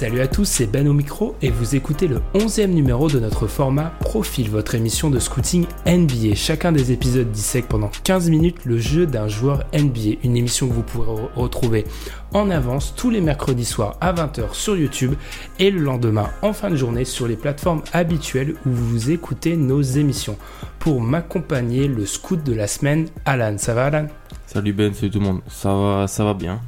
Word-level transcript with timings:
Salut 0.00 0.22
à 0.22 0.28
tous, 0.28 0.46
c'est 0.46 0.66
Ben 0.66 0.88
au 0.88 0.94
micro 0.94 1.36
et 1.42 1.50
vous 1.50 1.76
écoutez 1.76 2.08
le 2.08 2.22
11e 2.32 2.68
numéro 2.68 3.10
de 3.10 3.20
notre 3.20 3.46
format 3.46 3.92
Profil, 4.00 4.48
votre 4.48 4.74
émission 4.74 5.10
de 5.10 5.18
scouting 5.18 5.66
NBA. 5.86 6.34
Chacun 6.36 6.72
des 6.72 6.90
épisodes 6.90 7.30
dissèque 7.30 7.68
pendant 7.68 7.90
15 8.04 8.30
minutes 8.30 8.64
le 8.64 8.78
jeu 8.78 9.04
d'un 9.04 9.28
joueur 9.28 9.62
NBA, 9.74 10.20
une 10.24 10.38
émission 10.38 10.68
que 10.68 10.72
vous 10.72 10.82
pourrez 10.82 11.28
retrouver 11.36 11.84
en 12.32 12.48
avance 12.48 12.94
tous 12.96 13.10
les 13.10 13.20
mercredis 13.20 13.66
soirs 13.66 13.98
à 14.00 14.14
20h 14.14 14.54
sur 14.54 14.74
YouTube 14.74 15.16
et 15.58 15.70
le 15.70 15.80
lendemain 15.82 16.30
en 16.40 16.54
fin 16.54 16.70
de 16.70 16.76
journée 16.76 17.04
sur 17.04 17.28
les 17.28 17.36
plateformes 17.36 17.82
habituelles 17.92 18.54
où 18.64 18.70
vous 18.70 19.10
écoutez 19.10 19.54
nos 19.54 19.82
émissions. 19.82 20.38
Pour 20.78 21.02
m'accompagner, 21.02 21.88
le 21.88 22.06
scout 22.06 22.42
de 22.42 22.54
la 22.54 22.68
semaine, 22.68 23.08
Alan. 23.26 23.58
Ça 23.58 23.74
va 23.74 23.84
Alan? 23.84 24.06
Salut 24.46 24.72
Ben, 24.72 24.94
salut 24.94 25.10
tout 25.10 25.20
le 25.20 25.26
monde. 25.26 25.40
Ça 25.46 25.74
va, 25.74 26.06
ça 26.06 26.24
va 26.24 26.32
bien. 26.32 26.62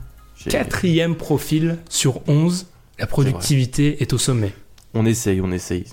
Quatrième 0.51 1.15
profil 1.15 1.79
sur 1.89 2.21
11, 2.29 2.67
la 3.03 3.07
productivité 3.07 4.03
est, 4.03 4.13
au 4.13 4.19
sommet. 4.19 4.53
On 4.95 5.05
essaye, 5.07 5.41
on 5.41 5.51
essaye. 5.53 5.85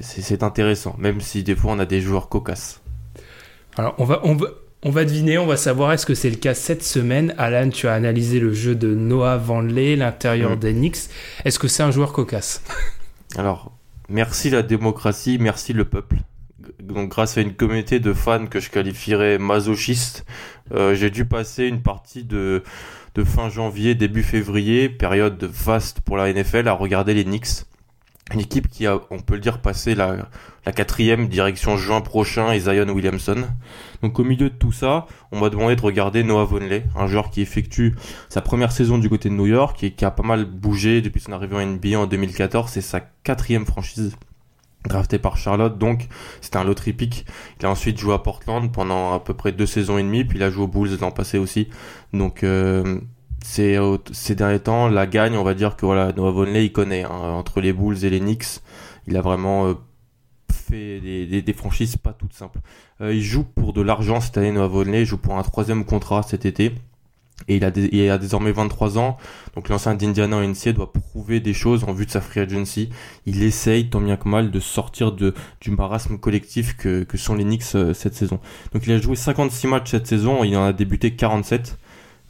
C'est- 0.00 0.42
intéressant, 0.42 0.94
même 0.98 1.20
si 1.20 1.42
des 1.42 1.56
fois 1.56 1.72
on 1.72 1.78
a 1.78 1.86
des 1.86 2.00
joueurs 2.00 2.28
cocasses. 2.28 2.80
Alors, 3.76 3.94
on 3.98 4.04
va, 4.04 4.20
on 4.24 4.34
va, 4.34 4.46
on 4.82 4.90
va 4.90 5.04
deviner, 5.04 5.38
on 5.38 5.46
va 5.46 5.56
savoir 5.56 5.92
est-ce 5.92 6.04
que 6.06 6.14
c'est 6.14 6.30
le 6.30 6.36
cas 6.36 6.54
cette 6.54 6.82
semaine? 6.82 7.34
Alan, 7.38 7.70
tu 7.70 7.88
as 7.88 7.94
analysé 7.94 8.38
le 8.40 8.52
jeu 8.52 8.74
de 8.74 8.94
Noah 8.94 9.36
Vanley, 9.38 9.96
l'intérieur 9.96 10.52
Mm. 10.56 10.58
des 10.60 10.72
Knicks. 10.72 10.98
Est-ce 11.44 11.58
que 11.58 11.68
c'est 11.68 11.82
un 11.82 11.90
joueur 11.90 12.12
cocasse? 12.12 12.62
Alors, 13.36 13.72
merci 14.08 14.50
la 14.50 14.62
démocratie, 14.62 15.38
merci 15.40 15.72
le 15.72 15.84
peuple. 15.84 16.16
Donc, 16.82 17.10
grâce 17.10 17.38
à 17.38 17.40
une 17.40 17.54
communauté 17.54 17.98
de 18.00 18.12
fans 18.12 18.46
que 18.46 18.60
je 18.60 18.70
qualifierais 18.70 19.38
masochistes, 19.38 20.24
euh, 20.74 20.94
j'ai 20.94 21.10
dû 21.10 21.24
passer 21.24 21.64
une 21.64 21.82
partie 21.82 22.24
de, 22.24 22.62
de 23.18 23.24
fin 23.24 23.48
janvier, 23.48 23.96
début 23.96 24.22
février, 24.22 24.88
période 24.88 25.42
vaste 25.42 26.00
pour 26.02 26.16
la 26.16 26.32
NFL, 26.32 26.68
à 26.68 26.72
regarder 26.72 27.14
les 27.14 27.24
Knicks. 27.24 27.64
Une 28.32 28.38
équipe 28.38 28.68
qui 28.68 28.86
a, 28.86 29.00
on 29.10 29.18
peut 29.18 29.34
le 29.34 29.40
dire, 29.40 29.60
passé 29.60 29.96
la, 29.96 30.28
la 30.64 30.70
quatrième 30.70 31.26
direction 31.26 31.76
juin 31.76 32.00
prochain 32.00 32.52
et 32.52 32.60
Zion 32.60 32.88
Williamson. 32.88 33.42
Donc 34.02 34.20
au 34.20 34.22
milieu 34.22 34.50
de 34.50 34.54
tout 34.54 34.70
ça, 34.70 35.06
on 35.32 35.40
m'a 35.40 35.50
demandé 35.50 35.74
de 35.74 35.80
regarder 35.80 36.22
Noah 36.22 36.44
Vonley, 36.44 36.84
un 36.94 37.08
joueur 37.08 37.30
qui 37.30 37.40
effectue 37.40 37.96
sa 38.28 38.40
première 38.40 38.70
saison 38.70 38.98
du 38.98 39.08
côté 39.08 39.30
de 39.30 39.34
New 39.34 39.48
York 39.48 39.82
et 39.82 39.90
qui 39.90 40.04
a 40.04 40.12
pas 40.12 40.22
mal 40.22 40.44
bougé 40.44 41.02
depuis 41.02 41.20
son 41.20 41.32
arrivée 41.32 41.56
en 41.56 41.66
NBA 41.66 41.98
en 41.98 42.06
2014. 42.06 42.70
C'est 42.70 42.80
sa 42.80 43.00
quatrième 43.00 43.66
franchise 43.66 44.14
drafté 44.84 45.18
par 45.18 45.36
Charlotte, 45.36 45.76
donc 45.78 46.08
c'était 46.40 46.56
un 46.56 46.64
lottery 46.64 46.92
pick. 46.92 47.26
Il 47.60 47.66
a 47.66 47.70
ensuite 47.70 47.98
joué 47.98 48.14
à 48.14 48.18
Portland 48.18 48.70
pendant 48.72 49.12
à 49.12 49.20
peu 49.20 49.34
près 49.34 49.52
deux 49.52 49.66
saisons 49.66 49.98
et 49.98 50.02
demie, 50.02 50.24
puis 50.24 50.38
il 50.38 50.42
a 50.42 50.50
joué 50.50 50.64
aux 50.64 50.68
Bulls 50.68 50.96
l'an 51.00 51.10
passé 51.10 51.38
aussi. 51.38 51.68
Donc 52.12 52.42
euh, 52.44 53.00
c'est 53.44 53.78
au- 53.78 53.98
ces 54.12 54.34
derniers 54.34 54.60
temps 54.60 54.88
la 54.88 55.06
gagne, 55.06 55.36
on 55.36 55.44
va 55.44 55.54
dire 55.54 55.76
que 55.76 55.84
voilà 55.86 56.12
Noah 56.12 56.30
Vonley 56.30 56.66
il 56.66 56.72
connaît 56.72 57.04
hein, 57.04 57.10
entre 57.10 57.60
les 57.60 57.72
Bulls 57.72 58.04
et 58.04 58.10
les 58.10 58.20
Knicks, 58.20 58.60
il 59.06 59.16
a 59.16 59.20
vraiment 59.20 59.66
euh, 59.66 59.74
fait 60.52 61.00
des, 61.00 61.26
des, 61.26 61.42
des 61.42 61.52
franchises 61.52 61.96
pas 61.96 62.12
toutes 62.12 62.32
simples. 62.32 62.60
Euh, 63.00 63.12
il 63.14 63.22
joue 63.22 63.44
pour 63.44 63.72
de 63.72 63.82
l'argent 63.82 64.20
cette 64.20 64.38
année 64.38 64.52
Noah 64.52 64.68
Vonley, 64.68 65.02
il 65.02 65.06
joue 65.06 65.18
pour 65.18 65.36
un 65.38 65.42
troisième 65.42 65.84
contrat 65.84 66.22
cet 66.22 66.46
été. 66.46 66.72
Et 67.46 67.56
il 67.56 67.64
a, 67.64 67.70
il 67.74 68.10
a 68.10 68.18
désormais 68.18 68.52
23 68.52 68.98
ans, 68.98 69.16
donc 69.54 69.68
l'ancien 69.68 69.94
d'Indiana 69.94 70.36
en 70.36 70.42
NCAA 70.42 70.72
doit 70.72 70.92
prouver 70.92 71.40
des 71.40 71.54
choses 71.54 71.84
en 71.84 71.92
vue 71.92 72.04
de 72.04 72.10
sa 72.10 72.20
free 72.20 72.40
agency. 72.40 72.90
Il 73.26 73.42
essaye 73.42 73.88
tant 73.88 74.00
bien 74.00 74.16
que 74.16 74.28
mal 74.28 74.50
de 74.50 74.60
sortir 74.60 75.12
de, 75.12 75.32
du 75.60 75.70
marasme 75.70 76.18
collectif 76.18 76.76
que, 76.76 77.04
que 77.04 77.16
sont 77.16 77.34
les 77.34 77.44
Knicks 77.44 77.74
euh, 77.74 77.94
cette 77.94 78.14
saison. 78.14 78.40
Donc 78.72 78.86
il 78.86 78.92
a 78.92 78.98
joué 78.98 79.14
56 79.16 79.66
matchs 79.68 79.92
cette 79.92 80.06
saison, 80.06 80.42
il 80.44 80.56
en 80.56 80.64
a 80.64 80.72
débuté 80.72 81.14
47, 81.14 81.78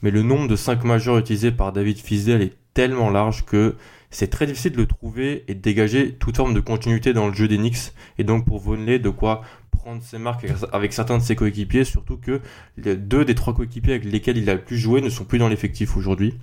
mais 0.03 0.11
le 0.11 0.23
nombre 0.23 0.47
de 0.47 0.57
5 0.57 0.85
majeurs 0.85 1.19
utilisés 1.19 1.53
par 1.53 1.73
David 1.73 1.99
Fisdale 1.99 2.43
est 2.43 2.57
tellement 2.75 3.11
large 3.11 3.45
que 3.45 3.75
c'est 4.11 4.29
très 4.29 4.47
difficile 4.47 4.73
de 4.73 4.79
le 4.79 4.87
trouver 4.87 5.45
et 5.49 5.55
de 5.55 5.61
dégager 5.61 6.15
toute 6.15 6.37
forme 6.37 6.55
de 6.55 6.61
continuité 6.61 7.13
dans 7.13 7.27
le 7.27 7.35
jeu 7.35 7.49
des 7.49 7.59
Knicks, 7.59 7.93
et 8.19 8.25
donc 8.25 8.47
pour 8.47 8.59
Vonley 8.59 8.99
de 8.99 9.11
quoi 9.11 9.43
prendre 9.79 10.03
ses 10.03 10.19
marques 10.19 10.47
avec- 10.73 10.93
certains 10.93 11.19
de 11.19 11.23
ses 11.23 11.37
coéquipiers, 11.37 11.85
surtout 11.85 12.17
que 12.17 12.41
les 12.77 12.97
deux 12.97 13.25
des 13.25 13.35
trois 13.35 13.55
coéquipiers 13.55 13.95
avec 13.95 14.05
lesquels 14.05 14.37
il 14.37 14.49
a 14.51 14.55
le 14.55 14.61
plus 14.63 14.79
joué 14.79 15.01
ne 15.01 15.09
sont 15.09 15.25
plus 15.25 15.39
dans 15.39 15.49
l'effectif 15.49 15.97
aujourd'hui, 15.97 16.35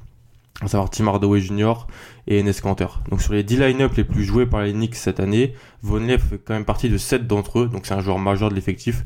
à 0.62 0.68
savoir 0.68 0.90
Tim 0.90 1.08
Hardaway 1.08 1.42
Jr. 1.42 1.86
et 2.28 2.40
Enes 2.40 2.54
Kanter. 2.62 2.88
Donc 3.10 3.22
sur 3.22 3.34
les 3.34 3.44
10 3.44 3.58
line-up 3.60 3.94
les 3.96 4.04
plus 4.06 4.24
joués 4.24 4.46
par 4.46 4.62
les 4.64 4.72
Knicks 4.74 4.96
cette 4.96 5.20
année, 5.20 5.54
Vonley 5.84 6.18
fait 6.18 6.40
quand 6.44 6.54
même 6.54 6.66
partie 6.66 6.90
de 6.90 6.98
7 6.98 7.28
d'entre 7.28 7.60
eux, 7.60 7.68
donc 7.68 7.86
c'est 7.86 7.94
un 7.94 8.02
joueur 8.02 8.20
majeur 8.20 8.50
de 8.50 8.56
l'effectif, 8.56 9.04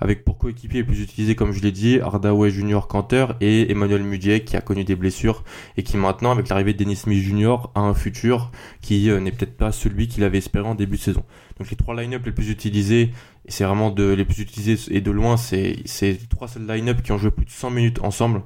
avec 0.00 0.24
pour 0.24 0.36
coéquipier 0.36 0.80
les 0.80 0.84
plus 0.84 1.00
utilisés, 1.00 1.36
comme 1.36 1.52
je 1.52 1.60
l'ai 1.62 1.70
dit, 1.70 2.00
Hardaway 2.00 2.50
Jr. 2.50 2.80
Kanter 2.88 3.26
et 3.40 3.70
Emmanuel 3.70 4.02
Mudiay 4.02 4.40
qui 4.42 4.56
a 4.56 4.60
connu 4.60 4.82
des 4.82 4.96
blessures 4.96 5.44
et 5.76 5.84
qui 5.84 5.96
maintenant, 5.96 6.32
avec 6.32 6.48
l'arrivée 6.48 6.72
de 6.72 6.78
Dennis 6.78 6.96
Smith 6.96 7.22
Jr., 7.22 7.68
a 7.76 7.80
un 7.80 7.94
futur 7.94 8.50
qui 8.80 9.10
euh, 9.10 9.20
n'est 9.20 9.30
peut-être 9.30 9.56
pas 9.56 9.70
celui 9.70 10.08
qu'il 10.08 10.24
avait 10.24 10.38
espéré 10.38 10.66
en 10.66 10.74
début 10.74 10.96
de 10.96 11.02
saison. 11.02 11.22
Donc 11.62 11.70
les 11.70 11.76
trois 11.76 11.94
line-up 11.94 12.26
les 12.26 12.32
plus 12.32 12.50
utilisés, 12.50 13.12
et 13.46 13.50
c'est 13.52 13.62
vraiment 13.62 13.90
de, 13.90 14.14
les 14.14 14.24
plus 14.24 14.40
utilisés 14.40 14.92
et 14.92 15.00
de 15.00 15.12
loin, 15.12 15.36
c'est 15.36 15.76
les 16.00 16.18
trois 16.28 16.48
seuls 16.48 16.66
line-up 16.66 17.02
qui 17.02 17.12
ont 17.12 17.18
joué 17.18 17.30
plus 17.30 17.44
de 17.44 17.52
100 17.52 17.70
minutes 17.70 18.00
ensemble 18.02 18.42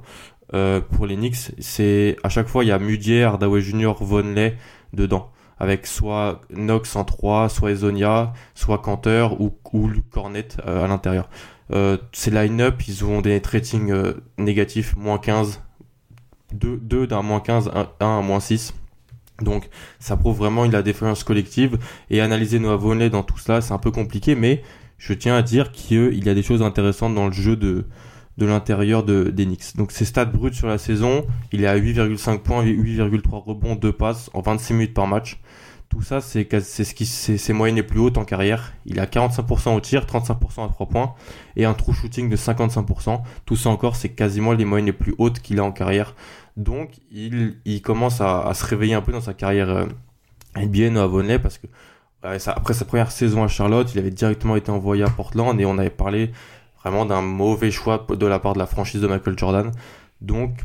euh, 0.53 0.81
pour 0.81 1.07
les 1.07 1.15
Knicks. 1.15 1.49
C'est 1.57 2.17
à 2.21 2.29
chaque 2.29 2.47
fois 2.47 2.63
il 2.63 2.67
y 2.67 2.71
a 2.71 2.77
Mudiay, 2.77 3.23
Hardaway 3.23 3.61
Jr., 3.61 3.93
Vonley 4.01 4.55
dedans 4.93 5.31
avec 5.57 5.87
soit 5.87 6.41
Knox 6.51 6.95
en 6.95 7.05
3, 7.05 7.49
soit 7.49 7.71
Ezonia, 7.71 8.33
soit 8.53 8.77
Cantor 8.77 9.41
ou, 9.41 9.57
ou 9.73 9.87
Luke 9.87 10.11
Cornet 10.11 10.49
euh, 10.67 10.85
à 10.85 10.87
l'intérieur. 10.87 11.27
Euh, 11.73 11.97
ces 12.11 12.29
line-up, 12.29 12.87
ils 12.87 13.03
ont 13.03 13.21
des 13.21 13.41
ratings 13.43 14.13
négatifs, 14.37 14.95
moins 14.95 15.17
15, 15.17 15.63
2, 16.53 16.77
2 16.77 17.07
d'un 17.07 17.23
moins 17.23 17.39
15, 17.39 17.71
1, 17.73 17.87
1 17.99 18.19
à 18.19 18.21
moins 18.21 18.39
6. 18.39 18.75
Donc 19.41 19.69
ça 19.99 20.17
prouve 20.17 20.37
vraiment 20.37 20.65
la 20.65 20.81
défaillance 20.81 21.23
collective 21.23 21.77
et 22.09 22.21
analyser 22.21 22.59
Noah 22.59 22.77
Vonley 22.77 23.09
dans 23.09 23.23
tout 23.23 23.37
cela, 23.37 23.61
c'est 23.61 23.73
un 23.73 23.77
peu 23.77 23.91
compliqué, 23.91 24.35
mais 24.35 24.63
je 24.97 25.13
tiens 25.13 25.35
à 25.35 25.41
dire 25.41 25.71
qu'il 25.71 26.23
y 26.23 26.29
a 26.29 26.33
des 26.33 26.43
choses 26.43 26.63
intéressantes 26.63 27.13
dans 27.13 27.27
le 27.27 27.33
jeu 27.33 27.55
de, 27.55 27.85
de 28.37 28.45
l'intérieur 28.45 29.03
de, 29.03 29.31
Knicks. 29.31 29.75
Donc 29.75 29.91
ses 29.91 30.05
stats 30.05 30.25
bruts 30.25 30.53
sur 30.53 30.67
la 30.67 30.77
saison, 30.77 31.25
il 31.51 31.63
est 31.63 31.67
à 31.67 31.77
8,5 31.77 32.39
points, 32.39 32.63
8,3 32.63 33.43
rebonds, 33.43 33.75
2 33.75 33.91
passes 33.91 34.29
en 34.33 34.41
26 34.41 34.73
minutes 34.73 34.93
par 34.93 35.07
match. 35.07 35.39
Tout 35.89 36.01
ça, 36.01 36.19
c'est 36.19 36.49
ce 36.51 36.93
qui 36.93 37.05
ses 37.05 37.53
moyennes 37.53 37.77
les 37.77 37.83
plus 37.83 37.99
hautes 37.99 38.17
en 38.17 38.25
carrière. 38.25 38.73
Il 38.85 38.99
a 38.99 39.05
45% 39.05 39.73
au 39.73 39.79
tir, 39.79 40.05
35% 40.05 40.65
à 40.65 40.67
3 40.67 40.87
points 40.87 41.13
et 41.55 41.63
un 41.63 41.73
true 41.73 41.93
shooting 41.93 42.29
de 42.29 42.35
55%. 42.35 43.21
Tout 43.45 43.55
ça 43.55 43.69
encore, 43.69 43.95
c'est 43.95 44.09
quasiment 44.09 44.51
les 44.51 44.65
moyennes 44.65 44.87
les 44.87 44.93
plus 44.93 45.15
hautes 45.17 45.39
qu'il 45.39 45.59
a 45.59 45.63
en 45.63 45.71
carrière. 45.71 46.13
Donc, 46.57 46.97
il, 47.11 47.81
commence 47.83 48.19
à, 48.19 48.51
se 48.53 48.65
réveiller 48.65 48.95
un 48.95 49.01
peu 49.01 49.11
dans 49.11 49.21
sa 49.21 49.35
carrière 49.35 49.69
euh, 49.69 49.85
NBA 50.57 50.89
Noah 50.89 51.07
Vonley 51.07 51.39
parce 51.39 51.59
que 51.59 51.67
après 52.23 52.73
sa 52.73 52.83
première 52.83 53.11
saison 53.11 53.43
à 53.43 53.47
Charlotte, 53.47 53.89
il 53.93 53.99
avait 53.99 54.11
directement 54.11 54.55
été 54.55 54.71
envoyé 54.71 55.03
à 55.03 55.09
Portland 55.09 55.59
et 55.61 55.65
on 55.65 55.77
avait 55.77 55.91
parlé 55.91 56.31
vraiment 56.81 57.05
d'un 57.05 57.21
mauvais 57.21 57.71
choix 57.71 58.05
de 58.09 58.25
la 58.25 58.39
part 58.39 58.53
de 58.53 58.59
la 58.59 58.65
franchise 58.65 59.01
de 59.01 59.07
Michael 59.07 59.37
Jordan. 59.37 59.71
Donc, 60.19 60.61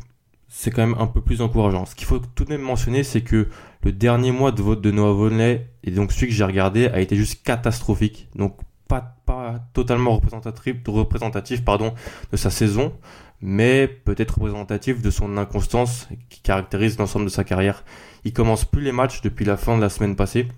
c'est 0.49 0.71
quand 0.71 0.87
même 0.87 0.97
un 0.99 1.07
peu 1.07 1.21
plus 1.21 1.43
encourageant. 1.43 1.85
Ce 1.85 1.95
qu'il 1.95 2.07
faut 2.07 2.21
tout 2.35 2.45
de 2.45 2.51
même 2.51 2.63
mentionner, 2.63 3.03
c'est 3.05 3.21
que 3.21 3.49
le 3.83 3.93
dernier 3.93 4.33
mois 4.33 4.51
de 4.51 4.63
vote 4.63 4.81
de 4.81 4.91
Noah 4.91 5.13
Vonley, 5.13 5.69
et 5.85 5.91
donc 5.91 6.13
celui 6.13 6.29
que 6.29 6.33
j'ai 6.33 6.45
regardé, 6.45 6.87
a 6.89 7.01
été 7.01 7.17
juste 7.17 7.43
catastrophique. 7.43 8.29
Donc, 8.35 8.57
pas, 8.89 9.17
pas 9.27 9.42
totalement 9.73 10.13
représentatif, 10.13 10.77
de 10.85 12.37
sa 12.37 12.51
saison, 12.51 12.93
mais 13.41 13.89
peut-être 13.89 14.39
représentatif 14.39 15.03
de 15.03 15.11
son 15.11 15.37
inconstance 15.37 16.09
qui 16.29 16.41
caractérise 16.41 16.99
l'ensemble 16.99 17.25
de 17.25 17.31
sa 17.31 17.45
carrière. 17.45 17.85
Il 18.25 18.33
commence 18.33 18.65
plus 18.65 18.83
les 18.83 18.93
matchs 18.93 19.21
depuis 19.23 19.45
la 19.45 19.57
fin 19.57 19.77
de 19.77 19.83
la 19.83 19.89
semaine 19.89 20.17
passée. 20.17 20.49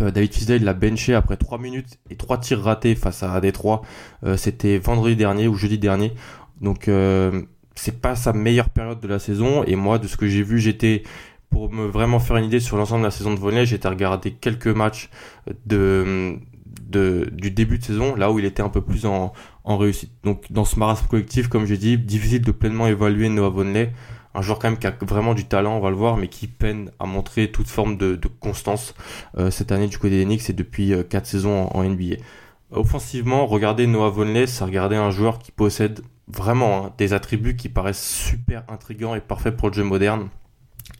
Euh, 0.00 0.10
David 0.10 0.32
Fisdale 0.32 0.62
l'a 0.62 0.74
benché 0.74 1.14
après 1.14 1.36
3 1.36 1.58
minutes 1.58 1.98
et 2.10 2.16
3 2.16 2.38
tirs 2.38 2.62
ratés 2.62 2.94
face 2.94 3.22
à 3.22 3.40
Détroit. 3.40 3.82
Euh, 4.24 4.36
C'était 4.36 4.78
vendredi 4.78 5.16
dernier 5.16 5.48
ou 5.48 5.54
jeudi 5.54 5.78
dernier. 5.78 6.12
Donc 6.60 6.88
euh, 6.88 7.42
c'est 7.74 8.00
pas 8.00 8.14
sa 8.14 8.32
meilleure 8.32 8.68
période 8.68 9.00
de 9.00 9.08
la 9.08 9.18
saison. 9.18 9.64
Et 9.64 9.76
moi, 9.76 9.98
de 9.98 10.06
ce 10.06 10.16
que 10.16 10.26
j'ai 10.28 10.42
vu, 10.42 10.58
j'étais 10.58 11.02
pour 11.50 11.70
me 11.70 11.86
vraiment 11.86 12.18
faire 12.18 12.36
une 12.36 12.46
idée 12.46 12.60
sur 12.60 12.76
l'ensemble 12.76 13.02
de 13.02 13.06
la 13.06 13.10
saison 13.10 13.34
de 13.34 13.38
volley, 13.38 13.66
j'ai 13.66 13.76
été 13.76 13.86
regarder 13.86 14.32
quelques 14.32 14.68
matchs 14.68 15.10
de 15.66 16.38
de, 16.92 17.28
du 17.32 17.50
début 17.50 17.78
de 17.78 17.84
saison, 17.84 18.14
là 18.14 18.30
où 18.30 18.38
il 18.38 18.44
était 18.44 18.62
un 18.62 18.68
peu 18.68 18.80
plus 18.80 19.06
en, 19.06 19.32
en 19.64 19.76
réussite. 19.76 20.12
Donc 20.22 20.44
dans 20.50 20.64
ce 20.64 20.78
marasme 20.78 21.06
collectif, 21.08 21.48
comme 21.48 21.66
j'ai 21.66 21.78
dit, 21.78 21.98
difficile 21.98 22.42
de 22.42 22.52
pleinement 22.52 22.86
évaluer 22.86 23.28
Noah 23.28 23.50
Vonley, 23.50 23.92
un 24.34 24.42
joueur 24.42 24.58
quand 24.58 24.68
même 24.70 24.78
qui 24.78 24.86
a 24.86 24.94
vraiment 25.02 25.34
du 25.34 25.44
talent, 25.44 25.76
on 25.76 25.80
va 25.80 25.90
le 25.90 25.96
voir, 25.96 26.16
mais 26.16 26.28
qui 26.28 26.46
peine 26.46 26.90
à 26.98 27.06
montrer 27.06 27.50
toute 27.50 27.68
forme 27.68 27.96
de, 27.96 28.18
constance 28.40 28.94
euh, 29.36 29.50
cette 29.50 29.72
année 29.72 29.88
du 29.88 29.98
côté 29.98 30.18
des 30.18 30.24
Knicks 30.24 30.48
et 30.48 30.52
depuis 30.52 30.92
euh, 30.92 31.02
4 31.02 31.26
saisons 31.26 31.68
en, 31.68 31.84
NBA. 31.84 32.16
Offensivement, 32.70 33.46
regardez 33.46 33.86
Noah 33.86 34.10
Vonley, 34.10 34.46
c'est 34.46 34.64
regarder 34.64 34.96
un 34.96 35.10
joueur 35.10 35.38
qui 35.38 35.52
possède 35.52 36.00
vraiment 36.28 36.86
hein, 36.86 36.94
des 36.96 37.12
attributs 37.12 37.56
qui 37.56 37.68
paraissent 37.68 38.02
super 38.02 38.64
intrigants 38.68 39.14
et 39.14 39.20
parfaits 39.20 39.54
pour 39.54 39.68
le 39.68 39.74
jeu 39.74 39.84
moderne. 39.84 40.28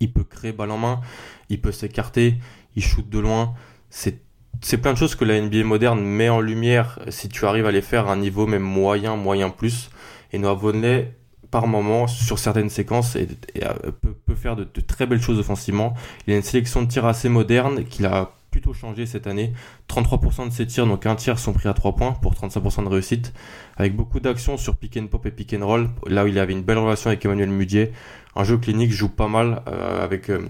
Il 0.00 0.12
peut 0.12 0.24
créer 0.24 0.52
balle 0.52 0.70
en 0.70 0.78
main, 0.78 1.00
il 1.48 1.60
peut 1.60 1.72
s'écarter, 1.72 2.38
il 2.76 2.82
shoot 2.82 3.08
de 3.08 3.18
loin. 3.18 3.54
C'est 3.88 4.20
c'est 4.60 4.78
plein 4.78 4.92
de 4.92 4.98
choses 4.98 5.14
que 5.14 5.24
la 5.24 5.40
NBA 5.40 5.64
moderne 5.64 6.00
met 6.00 6.28
en 6.28 6.40
lumière 6.40 6.98
si 7.08 7.28
tu 7.28 7.46
arrives 7.46 7.66
à 7.66 7.72
les 7.72 7.82
faire 7.82 8.08
à 8.08 8.12
un 8.12 8.16
niveau 8.16 8.46
même 8.46 8.62
moyen, 8.62 9.16
moyen 9.16 9.50
plus. 9.50 9.90
Et 10.32 10.38
Noah 10.38 10.54
Vonley, 10.54 11.14
par 11.50 11.66
moment, 11.66 12.06
sur 12.06 12.38
certaines 12.38 12.70
séquences, 12.70 13.16
et, 13.16 13.28
euh, 13.62 13.90
peut, 14.26 14.34
faire 14.34 14.56
de, 14.56 14.64
très 14.64 15.06
belles 15.06 15.20
choses 15.20 15.38
offensivement. 15.38 15.94
Il 16.26 16.32
a 16.32 16.36
une 16.36 16.42
sélection 16.42 16.82
de 16.82 16.88
tirs 16.88 17.04
assez 17.04 17.28
moderne 17.28 17.84
qu'il 17.84 18.06
a 18.06 18.32
plutôt 18.50 18.72
changé 18.72 19.06
cette 19.06 19.26
année. 19.26 19.52
33% 19.88 20.48
de 20.48 20.52
ses 20.52 20.66
tirs, 20.66 20.86
donc 20.86 21.06
un 21.06 21.16
tiers, 21.16 21.38
sont 21.38 21.52
pris 21.52 21.68
à 21.68 21.74
3 21.74 21.96
points 21.96 22.12
pour 22.12 22.34
35% 22.34 22.84
de 22.84 22.88
réussite. 22.88 23.32
Avec 23.76 23.96
beaucoup 23.96 24.20
d'actions 24.20 24.56
sur 24.56 24.76
pick 24.76 24.96
and 24.96 25.08
pop 25.08 25.26
et 25.26 25.30
pick 25.30 25.54
and 25.54 25.66
roll. 25.66 25.88
Là 26.06 26.24
où 26.24 26.28
il 26.28 26.38
avait 26.38 26.52
une 26.52 26.62
belle 26.62 26.78
relation 26.78 27.08
avec 27.08 27.24
Emmanuel 27.24 27.50
Mudier. 27.50 27.92
Un 28.36 28.44
jeu 28.44 28.56
clinique 28.56 28.92
joue 28.92 29.08
pas 29.08 29.28
mal 29.28 29.62
euh, 29.68 30.02
avec, 30.02 30.30
euh, 30.30 30.46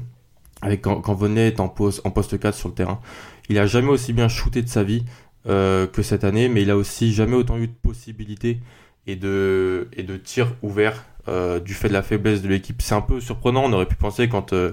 avec 0.62 0.82
quand, 0.82 1.00
quand 1.00 1.14
Vonley 1.14 1.48
est 1.48 1.60
en, 1.60 1.68
poste, 1.68 2.00
en 2.04 2.10
poste 2.10 2.38
4 2.38 2.54
sur 2.54 2.68
le 2.68 2.74
terrain. 2.74 3.00
Il 3.48 3.58
a 3.58 3.66
jamais 3.66 3.88
aussi 3.88 4.12
bien 4.12 4.28
shooté 4.28 4.62
de 4.62 4.68
sa 4.68 4.82
vie 4.82 5.04
euh, 5.46 5.86
que 5.86 6.02
cette 6.02 6.24
année, 6.24 6.48
mais 6.48 6.62
il 6.62 6.70
a 6.70 6.76
aussi 6.76 7.12
jamais 7.12 7.34
autant 7.34 7.58
eu 7.58 7.66
de 7.66 7.74
possibilités 7.82 8.60
et 9.06 9.16
de, 9.16 9.88
et 9.96 10.04
de 10.04 10.16
tirs 10.16 10.54
ouverts 10.62 11.04
euh, 11.28 11.60
du 11.60 11.74
fait 11.74 11.88
de 11.88 11.92
la 11.92 12.02
faiblesse 12.02 12.42
de 12.42 12.48
l'équipe. 12.48 12.80
C'est 12.80 12.94
un 12.94 13.00
peu 13.00 13.20
surprenant, 13.20 13.64
on 13.64 13.72
aurait 13.72 13.86
pu 13.86 13.96
penser 13.96 14.28
quand, 14.28 14.52
euh, 14.52 14.72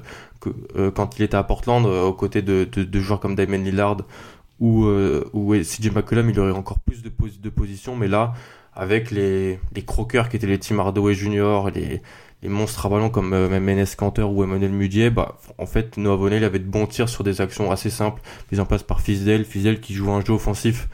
euh, 0.76 0.92
quand 0.92 1.18
il 1.18 1.24
était 1.24 1.38
à 1.38 1.44
Portland, 1.44 1.86
euh, 1.86 2.04
aux 2.04 2.14
côtés 2.14 2.42
de, 2.42 2.68
de, 2.72 2.84
de, 2.84 3.00
joueurs 3.00 3.20
comme 3.20 3.36
Damon 3.36 3.58
Lillard 3.58 3.98
ou, 4.60 4.86
euh, 4.86 5.30
ou 5.34 5.54
CJ 5.56 5.92
McCollum, 5.92 6.30
il 6.30 6.40
aurait 6.40 6.52
encore 6.52 6.80
plus 6.80 7.02
de, 7.02 7.10
pos 7.10 7.28
de 7.42 7.50
position, 7.50 7.96
mais 7.96 8.08
là, 8.08 8.34
avec 8.74 9.12
les, 9.12 9.60
les 9.76 9.84
croqueurs 9.84 10.30
qui 10.30 10.38
étaient 10.38 10.48
les 10.48 10.60
Tim 10.60 10.80
Hardaway 10.80 11.14
Jr., 11.14 11.70
les, 11.74 12.02
les 12.42 12.50
monstres 12.50 12.86
à 12.86 12.90
ballon 12.90 13.10
comme 13.10 13.34
euh, 13.34 13.86
Canter 13.98 14.24
ou 14.24 14.44
Emmanuel 14.44 14.72
Mudier, 14.72 15.10
bah, 15.10 15.38
en 15.58 15.66
fait, 15.66 15.98
Noah 15.98 16.16
Vonnet, 16.16 16.38
il 16.38 16.44
avait 16.44 16.60
de 16.60 16.70
bons 16.70 16.88
tirs 16.88 17.10
sur 17.10 17.24
des 17.24 17.42
actions 17.42 17.72
assez 17.72 17.90
simples, 17.90 18.22
mises 18.52 18.60
en 18.60 18.66
place 18.66 18.84
par 18.84 19.02
Fizdel. 19.02 19.46
Fizdel 19.46 19.82
qui 19.82 19.94
joue 19.94 20.12
un 20.12 20.24
jeu 20.24 20.34
offensif 20.34 20.88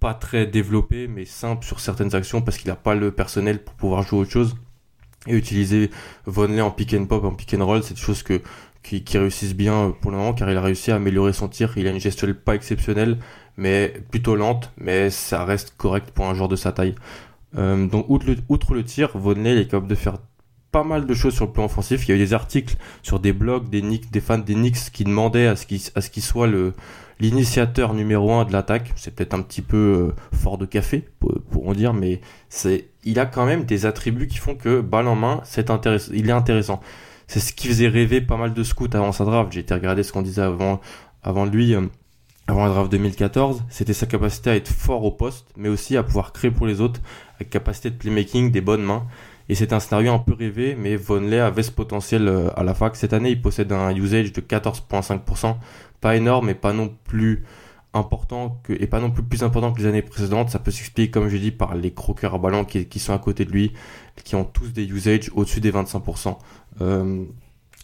pas 0.00 0.14
très 0.14 0.46
développé, 0.46 1.08
mais 1.08 1.24
simple 1.24 1.64
sur 1.64 1.80
certaines 1.80 2.14
actions 2.14 2.42
parce 2.42 2.58
qu'il 2.58 2.68
n'a 2.68 2.76
pas 2.76 2.94
le 2.94 3.10
personnel 3.10 3.62
pour 3.62 3.74
pouvoir 3.74 4.02
jouer 4.02 4.20
autre 4.20 4.30
chose. 4.30 4.56
Et 5.26 5.34
utiliser 5.34 5.90
Vonley 6.26 6.60
en 6.60 6.70
pick 6.70 6.94
and 6.94 7.06
pop, 7.06 7.24
en 7.24 7.34
pick 7.34 7.54
and 7.54 7.64
roll, 7.64 7.82
c'est 7.82 7.94
des 7.94 8.00
choses 8.00 8.22
que, 8.22 8.40
qui, 8.82 9.02
qui 9.02 9.18
réussissent 9.18 9.56
bien 9.56 9.92
pour 10.00 10.12
le 10.12 10.18
moment 10.18 10.34
car 10.34 10.48
il 10.50 10.56
a 10.56 10.60
réussi 10.60 10.92
à 10.92 10.96
améliorer 10.96 11.32
son 11.32 11.48
tir. 11.48 11.72
Il 11.76 11.88
a 11.88 11.90
une 11.90 11.98
gestuelle 11.98 12.36
pas 12.36 12.54
exceptionnelle, 12.54 13.18
mais 13.56 13.92
plutôt 14.10 14.36
lente, 14.36 14.70
mais 14.78 15.10
ça 15.10 15.44
reste 15.44 15.74
correct 15.76 16.10
pour 16.12 16.26
un 16.26 16.34
joueur 16.34 16.48
de 16.48 16.56
sa 16.56 16.72
taille. 16.72 16.94
Euh, 17.56 17.86
donc, 17.86 18.06
outre 18.08 18.74
le, 18.74 18.84
tir, 18.84 19.16
Vonley 19.16 19.62
est 19.62 19.66
capable 19.66 19.88
de 19.88 19.94
faire 19.94 20.18
pas 20.76 20.84
mal 20.84 21.06
de 21.06 21.14
choses 21.14 21.34
sur 21.34 21.46
le 21.46 21.52
plan 21.52 21.64
offensif. 21.64 22.06
Il 22.06 22.10
y 22.10 22.12
a 22.12 22.16
eu 22.16 22.18
des 22.18 22.34
articles 22.34 22.76
sur 23.02 23.18
des 23.18 23.32
blogs, 23.32 23.70
des, 23.70 24.20
fans 24.20 24.36
des 24.36 24.52
Knicks 24.52 24.90
qui 24.92 25.04
demandaient 25.04 25.46
à 25.46 25.56
ce 25.56 25.64
qu'il, 25.64 26.22
soit 26.22 26.46
l'initiateur 27.18 27.94
numéro 27.94 28.30
un 28.34 28.44
de 28.44 28.52
l'attaque. 28.52 28.92
C'est 28.94 29.14
peut-être 29.14 29.32
un 29.32 29.40
petit 29.40 29.62
peu 29.62 30.12
euh, 30.12 30.36
fort 30.36 30.58
de 30.58 30.66
café, 30.66 31.08
pour, 31.18 31.66
en 31.66 31.72
dire, 31.72 31.94
mais 31.94 32.20
il 33.04 33.18
a 33.18 33.24
quand 33.24 33.46
même 33.46 33.64
des 33.64 33.86
attributs 33.86 34.26
qui 34.26 34.36
font 34.36 34.54
que 34.54 34.82
balle 34.82 35.08
en 35.08 35.16
main, 35.16 35.40
c'est 35.44 35.70
intéressant, 35.70 36.12
il 36.14 36.28
est 36.28 36.32
intéressant. 36.32 36.80
C'est 37.26 37.40
ce 37.40 37.54
qui 37.54 37.68
faisait 37.68 37.88
rêver 37.88 38.20
pas 38.20 38.36
mal 38.36 38.52
de 38.52 38.62
scouts 38.62 38.90
avant 38.92 39.12
sa 39.12 39.24
draft. 39.24 39.52
J'ai 39.52 39.60
été 39.60 39.72
regarder 39.72 40.02
ce 40.02 40.12
qu'on 40.12 40.20
disait 40.20 40.42
avant, 40.42 40.82
avant 41.22 41.46
lui, 41.46 41.74
euh, 41.74 41.86
avant 42.48 42.66
la 42.66 42.70
draft 42.74 42.90
2014. 42.90 43.64
C'était 43.70 43.94
sa 43.94 44.04
capacité 44.04 44.50
à 44.50 44.56
être 44.56 44.68
fort 44.68 45.04
au 45.04 45.10
poste, 45.10 45.46
mais 45.56 45.70
aussi 45.70 45.96
à 45.96 46.02
pouvoir 46.02 46.34
créer 46.34 46.50
pour 46.50 46.66
les 46.66 46.82
autres, 46.82 47.00
avec 47.36 47.48
capacité 47.48 47.88
de 47.88 47.96
playmaking, 47.96 48.50
des 48.50 48.60
bonnes 48.60 48.82
mains. 48.82 49.06
Et 49.48 49.54
c'est 49.54 49.72
un 49.72 49.80
scénario 49.80 50.12
un 50.12 50.18
peu 50.18 50.34
rêvé, 50.34 50.76
mais 50.78 50.96
Vonley 50.96 51.38
avait 51.38 51.62
ce 51.62 51.70
potentiel 51.70 52.28
euh, 52.28 52.48
à 52.56 52.64
la 52.64 52.74
fac. 52.74 52.96
Cette 52.96 53.12
année, 53.12 53.30
il 53.30 53.40
possède 53.40 53.72
un 53.72 53.94
usage 53.94 54.32
de 54.32 54.40
14,5%. 54.40 55.56
Pas 56.00 56.16
énorme, 56.16 56.46
mais 56.46 56.54
pas 56.54 56.72
non 56.72 56.94
plus 57.04 57.44
important 57.94 58.60
que, 58.62 58.72
et 58.72 58.86
pas 58.86 59.00
non 59.00 59.10
plus 59.10 59.22
plus 59.22 59.42
important 59.42 59.72
que 59.72 59.80
les 59.80 59.86
années 59.86 60.02
précédentes. 60.02 60.50
Ça 60.50 60.58
peut 60.58 60.70
s'expliquer, 60.70 61.10
comme 61.10 61.28
je 61.28 61.36
dis, 61.36 61.50
par 61.50 61.74
les 61.74 61.92
croqueurs 61.92 62.34
à 62.34 62.38
ballon 62.38 62.64
qui, 62.64 62.98
sont 62.98 63.12
à 63.12 63.18
côté 63.18 63.44
de 63.44 63.52
lui, 63.52 63.72
qui 64.24 64.34
ont 64.34 64.44
tous 64.44 64.72
des 64.72 64.84
usages 64.84 65.30
au-dessus 65.34 65.60
des 65.60 65.72
25%. 65.72 66.36
Euh, 66.82 67.24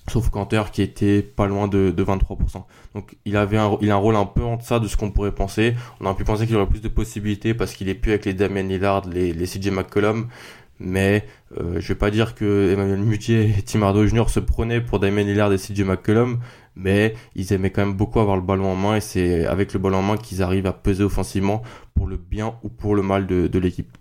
sauf 0.09 0.31
Canter 0.31 0.63
qui 0.73 0.83
était 0.83 1.23
pas 1.23 1.47
loin 1.47 1.69
de, 1.69 1.91
de 1.91 2.05
23%. 2.05 2.65
Donc 2.95 3.17
il 3.25 3.37
avait 3.37 3.57
un, 3.57 3.79
il 3.81 3.91
a 3.91 3.95
un 3.95 3.99
rôle 3.99 4.17
un 4.17 4.27
peu 4.27 4.43
en 4.43 4.57
deçà 4.57 4.81
de 4.81 4.89
ce 4.89 4.97
qu'on 4.97 5.11
pourrait 5.11 5.35
penser. 5.35 5.75
On 6.01 6.07
aurait 6.07 6.17
pu 6.17 6.25
penser 6.25 6.47
qu'il 6.47 6.57
aurait 6.57 6.67
plus 6.67 6.83
de 6.83 6.89
possibilités 6.89 7.55
parce 7.55 7.73
qu'il 7.75 7.89
est 7.89 7.95
plus 7.95 8.11
avec 8.11 8.25
les 8.25 8.35
Damien 8.35 8.63
Lillard, 8.63 9.09
les, 9.09 9.33
les 9.33 9.47
CJ 9.47 9.71
McCollum, 9.71 10.29
mais 10.83 11.25
euh, 11.59 11.81
je 11.81 11.89
vais 11.89 11.95
pas 11.95 12.11
dire 12.11 12.35
que 12.35 12.73
Emmanuel 12.73 13.01
Mutier 13.01 13.55
et 13.57 13.63
Tim 13.63 13.83
Hardaway 13.83 14.09
Jr. 14.09 14.29
se 14.29 14.41
prenaient 14.41 14.81
pour 14.81 14.99
Damien 14.99 15.23
Lillard 15.23 15.53
et 15.53 15.57
CJ 15.57 15.83
McCollum, 15.83 16.41
mais 16.77 17.15
ils 17.35 17.53
aimaient 17.53 17.71
quand 17.71 17.85
même 17.85 17.95
beaucoup 17.95 18.21
avoir 18.21 18.37
le 18.37 18.43
ballon 18.43 18.71
en 18.71 18.77
main 18.77 18.97
et 18.97 19.01
c'est 19.01 19.47
avec 19.47 19.73
le 19.73 19.79
ballon 19.79 19.99
en 19.99 20.03
main 20.03 20.17
qu'ils 20.17 20.43
arrivent 20.43 20.67
à 20.67 20.73
peser 20.73 21.05
offensivement 21.05 21.63
pour 21.95 22.07
le 22.07 22.17
bien 22.17 22.55
ou 22.63 22.69
pour 22.69 22.95
le 22.95 23.03
mal 23.03 23.27
de, 23.27 23.59
l'équipe. 23.59 23.97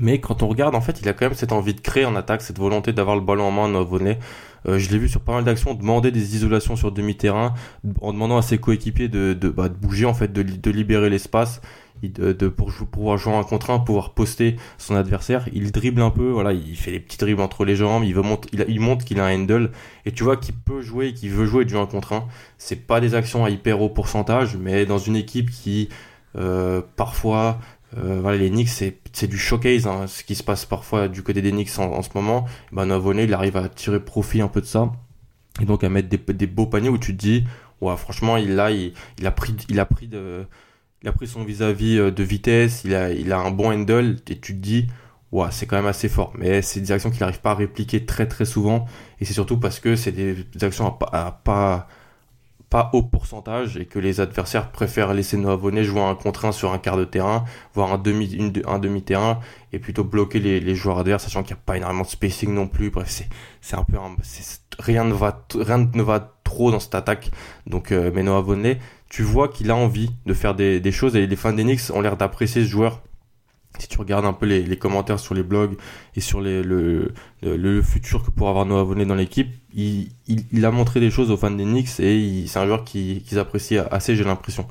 Mais 0.00 0.20
quand 0.20 0.42
on 0.42 0.48
regarde, 0.48 0.74
en 0.74 0.80
fait, 0.80 1.00
il 1.00 1.08
a 1.08 1.12
quand 1.12 1.26
même 1.26 1.34
cette 1.34 1.52
envie 1.52 1.74
de 1.74 1.80
créer 1.80 2.04
en 2.04 2.16
attaque, 2.16 2.42
cette 2.42 2.58
volonté 2.58 2.92
d'avoir 2.92 3.16
le 3.16 3.22
ballon 3.22 3.44
en 3.44 3.50
main, 3.50 3.68
Novonnet. 3.68 4.18
Euh, 4.66 4.78
je 4.78 4.90
l'ai 4.90 4.98
vu 4.98 5.08
sur 5.08 5.20
pas 5.20 5.32
mal 5.32 5.44
d'actions, 5.44 5.74
demander 5.74 6.10
des 6.10 6.34
isolations 6.36 6.76
sur 6.76 6.92
demi-terrain, 6.92 7.54
en 8.00 8.12
demandant 8.12 8.36
à 8.36 8.42
ses 8.42 8.58
coéquipiers 8.58 9.08
de, 9.08 9.34
bah, 9.48 9.68
bouger, 9.68 10.06
en 10.06 10.14
fait, 10.14 10.32
de, 10.32 10.70
libérer 10.70 11.10
l'espace 11.10 11.60
de, 12.02 12.48
pour 12.48 12.72
pouvoir 12.90 13.16
jouer 13.16 13.34
un 13.34 13.42
contre 13.42 13.70
un, 13.70 13.78
pouvoir 13.78 14.10
poster 14.10 14.56
son 14.78 14.94
adversaire. 14.96 15.48
Il 15.52 15.72
dribble 15.72 16.02
un 16.02 16.10
peu, 16.10 16.30
voilà, 16.30 16.52
il 16.52 16.76
fait 16.76 16.90
des 16.90 17.00
petits 17.00 17.18
dribbles 17.18 17.40
entre 17.40 17.64
les 17.64 17.76
jambes, 17.76 18.04
il 18.04 18.80
montre 18.80 19.04
qu'il 19.04 19.20
a 19.20 19.24
un 19.24 19.34
handle 19.34 19.70
et 20.04 20.12
tu 20.12 20.24
vois 20.24 20.36
qu'il 20.36 20.54
peut 20.54 20.82
jouer, 20.82 21.14
qu'il 21.14 21.30
veut 21.30 21.46
jouer 21.46 21.64
du 21.64 21.76
un 21.76 21.86
contre 21.86 22.12
un. 22.12 22.26
C'est 22.58 22.86
pas 22.86 23.00
des 23.00 23.14
actions 23.14 23.44
à 23.44 23.50
hyper 23.50 23.80
haut 23.80 23.88
pourcentage, 23.88 24.56
mais 24.56 24.84
dans 24.84 24.98
une 24.98 25.16
équipe 25.16 25.50
qui 25.50 25.88
euh, 26.36 26.82
parfois 26.96 27.58
euh, 27.98 28.20
voilà, 28.20 28.38
les 28.38 28.50
Knicks, 28.50 28.68
c'est 28.68 29.26
du 29.26 29.38
showcase, 29.38 29.86
hein, 29.86 30.06
ce 30.06 30.22
qui 30.22 30.34
se 30.34 30.42
passe 30.42 30.64
parfois 30.64 31.08
du 31.08 31.22
côté 31.22 31.42
des 31.42 31.50
Knicks 31.50 31.78
en, 31.78 31.84
en 31.84 32.02
ce 32.02 32.10
moment. 32.14 32.46
Ben, 32.72 32.86
Navone, 32.86 33.18
il 33.18 33.32
arrive 33.32 33.56
à 33.56 33.68
tirer 33.68 34.00
profit 34.00 34.40
un 34.40 34.48
peu 34.48 34.60
de 34.60 34.66
ça. 34.66 34.92
Et 35.60 35.64
donc 35.64 35.84
à 35.84 35.88
mettre 35.88 36.08
des, 36.08 36.18
des 36.18 36.46
beaux 36.46 36.66
paniers 36.66 36.90
où 36.90 36.98
tu 36.98 37.16
te 37.16 37.20
dis, 37.20 37.44
ouais, 37.80 37.96
franchement, 37.96 38.36
il, 38.36 38.54
là, 38.54 38.70
il, 38.70 38.92
il 39.18 39.26
a 39.26 39.30
pris, 39.30 39.54
il 39.68 39.80
a 39.80 39.86
pris 39.86 40.08
de, 40.08 40.44
il 41.02 41.08
a 41.08 41.12
pris 41.12 41.26
son 41.26 41.44
vis-à-vis 41.44 41.98
-vis 41.98 42.10
de 42.10 42.22
vitesse, 42.22 42.82
il 42.84 42.94
a, 42.94 43.10
il 43.12 43.32
a 43.32 43.38
un 43.38 43.50
bon 43.50 43.72
handle, 43.72 44.16
et 44.28 44.38
tu 44.38 44.54
te 44.54 44.60
dis, 44.60 44.88
ouais, 45.32 45.48
c'est 45.50 45.66
quand 45.66 45.76
même 45.76 45.86
assez 45.86 46.08
fort. 46.08 46.32
Mais 46.36 46.62
c'est 46.62 46.80
des 46.80 46.92
actions 46.92 47.10
qu'il 47.10 47.20
n'arrive 47.20 47.40
pas 47.40 47.52
à 47.52 47.54
répliquer 47.54 48.04
très 48.04 48.26
très 48.28 48.44
souvent, 48.44 48.86
et 49.20 49.24
c'est 49.24 49.34
surtout 49.34 49.58
parce 49.58 49.80
que 49.80 49.96
c'est 49.96 50.12
des, 50.12 50.36
actions 50.62 50.96
à, 51.12 51.26
à, 51.26 51.32
pas, 51.32 51.88
pas 52.76 52.90
haut 52.92 53.02
pourcentage, 53.02 53.78
et 53.78 53.86
que 53.86 53.98
les 53.98 54.20
adversaires 54.20 54.70
préfèrent 54.70 55.14
laisser 55.14 55.38
nos 55.38 55.48
abonnés 55.48 55.82
jouer 55.82 56.02
un 56.02 56.14
contre 56.14 56.44
un 56.44 56.52
sur 56.52 56.74
un 56.74 56.78
quart 56.78 56.98
de 56.98 57.06
terrain, 57.06 57.46
voire 57.72 57.90
un 57.90 57.96
demi, 57.96 58.52
un 58.66 58.78
demi-terrain, 58.78 59.40
et 59.72 59.78
plutôt 59.78 60.04
bloquer 60.04 60.40
les, 60.40 60.74
joueurs 60.74 60.98
adverses, 60.98 61.24
sachant 61.24 61.42
qu'il 61.42 61.54
n'y 61.54 61.60
a 61.60 61.62
pas 61.64 61.78
énormément 61.78 62.02
de 62.02 62.08
spacing 62.08 62.52
non 62.52 62.68
plus. 62.68 62.90
Bref, 62.90 63.08
c'est, 63.08 63.30
c'est 63.62 63.76
un 63.76 63.82
peu 63.82 63.96
un, 63.96 64.14
rien 64.78 65.04
ne 65.04 65.14
va, 65.14 65.46
rien 65.58 65.88
ne 65.90 66.02
va 66.02 66.34
trop 66.44 66.70
dans 66.70 66.78
cette 66.78 66.94
attaque. 66.94 67.30
Donc, 67.66 67.92
euh, 67.92 68.10
mais 68.14 68.22
Noah 68.22 68.42
Vonley, 68.42 68.78
tu 69.08 69.22
vois 69.22 69.48
qu'il 69.48 69.70
a 69.70 69.74
envie 69.74 70.10
de 70.26 70.34
faire 70.34 70.54
des, 70.54 70.78
des, 70.78 70.92
choses 70.92 71.16
et 71.16 71.26
les 71.26 71.36
fans 71.36 71.54
d'Enix 71.54 71.88
ont 71.88 72.02
l'air 72.02 72.18
d'apprécier 72.18 72.62
ce 72.62 72.68
joueur. 72.68 73.00
Si 73.78 73.88
tu 73.88 73.98
regardes 73.98 74.24
un 74.24 74.32
peu 74.32 74.46
les, 74.46 74.76
commentaires 74.76 75.18
sur 75.18 75.34
les 75.34 75.42
blogs 75.42 75.76
et 76.14 76.20
sur 76.20 76.40
le, 76.40 77.12
futur 77.82 78.24
que 78.24 78.30
pourra 78.30 78.50
avoir 78.50 78.66
Noah 78.66 78.84
Vonley 78.84 79.04
dans 79.04 79.14
l'équipe, 79.14 79.48
il, 79.74 80.64
a 80.64 80.70
montré 80.70 81.00
des 81.00 81.10
choses 81.10 81.30
aux 81.30 81.36
fans 81.36 81.50
d'Enix 81.50 82.00
et 82.00 82.44
c'est 82.46 82.58
un 82.58 82.66
joueur 82.66 82.84
qu'ils 82.84 83.22
qui 83.22 83.38
apprécient 83.38 83.84
assez, 83.90 84.16
j'ai 84.16 84.24
l'impression. 84.24 84.66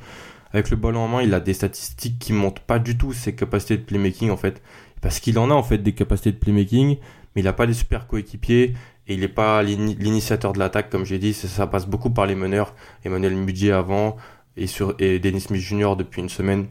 Avec 0.54 0.70
le 0.70 0.78
ballon 0.78 1.02
en 1.02 1.08
main, 1.08 1.22
il 1.22 1.34
a 1.34 1.40
des 1.40 1.54
statistiques 1.54 2.18
qui 2.18 2.32
montrent 2.32 2.62
pas 2.62 2.80
du 2.80 2.98
tout 2.98 3.14
ses 3.14 3.36
capacités 3.36 3.78
de 3.78 3.84
playmaking 3.84 4.30
en 4.30 4.38
fait. 4.38 4.62
Parce 5.02 5.20
qu'il 5.20 5.38
en 5.38 5.52
a 5.52 5.54
en 5.54 5.64
fait 5.64 5.80
des 5.80 5.92
capacités 5.92 6.32
de 6.32 6.38
playmaking, 6.38 6.98
mais 7.36 7.42
il 7.42 7.48
a 7.48 7.54
pas 7.54 7.68
des 7.68 7.74
super 7.74 8.08
coéquipiers 8.08 8.74
et 9.08 9.14
il 9.14 9.20
n'est 9.20 9.28
pas 9.28 9.62
l'initiateur 9.64 10.54
de 10.54 10.60
l'attaque 10.60 10.90
comme 10.90 11.06
j'ai 11.06 11.20
dit 11.20 11.34
ça, 11.34 11.48
ça, 11.48 11.68
passe 11.68 11.86
beaucoup 11.86 12.10
par 12.10 12.26
les 12.26 12.36
meneurs 12.36 12.74
Emmanuel 13.04 13.36
Mudier 13.36 13.72
avant 13.72 14.16
et 14.58 14.68
sur 14.68 14.96
et 15.00 15.20
Dennis 15.20 15.42
Smith 15.42 15.62
Jr 15.62 15.96
depuis 15.98 16.22
une 16.22 16.30
semaine 16.30 16.68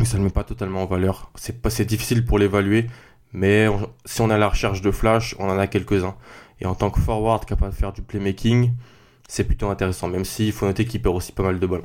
mais 0.00 0.04
ça 0.04 0.18
ne 0.18 0.24
met 0.24 0.30
pas 0.30 0.42
totalement 0.42 0.82
en 0.82 0.86
valeur 0.86 1.30
c'est 1.36 1.64
c'est 1.68 1.84
difficile 1.84 2.24
pour 2.24 2.38
l'évaluer 2.40 2.86
mais 3.32 3.68
si 4.04 4.20
on 4.20 4.30
a 4.30 4.38
la 4.38 4.48
recherche 4.48 4.80
de 4.82 4.90
flash 4.90 5.36
on 5.38 5.48
en 5.48 5.58
a 5.58 5.68
quelques 5.68 6.02
uns 6.02 6.16
et 6.60 6.66
en 6.66 6.74
tant 6.74 6.90
que 6.90 6.98
forward 7.00 7.44
capable 7.44 7.70
de 7.70 7.76
faire 7.76 7.92
du 7.92 8.02
playmaking 8.02 8.72
c'est 9.28 9.44
plutôt 9.44 9.68
intéressant 9.68 10.08
même 10.08 10.24
s'il 10.24 10.52
faut 10.52 10.66
noter 10.66 10.84
qu'il 10.84 11.00
perd 11.00 11.14
aussi 11.14 11.30
pas 11.30 11.44
mal 11.44 11.60
de 11.60 11.66
ballons 11.66 11.84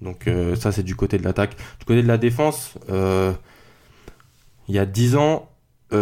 Donc 0.00 0.28
ça 0.56 0.72
c'est 0.72 0.82
du 0.82 0.94
côté 0.94 1.18
de 1.18 1.24
l'attaque. 1.24 1.56
Du 1.78 1.84
côté 1.86 2.02
de 2.02 2.08
la 2.08 2.18
défense, 2.18 2.74
il 4.68 4.74
y 4.74 4.78
a 4.78 4.86
10 4.86 5.16
ans, 5.16 5.48
ou 5.92 5.96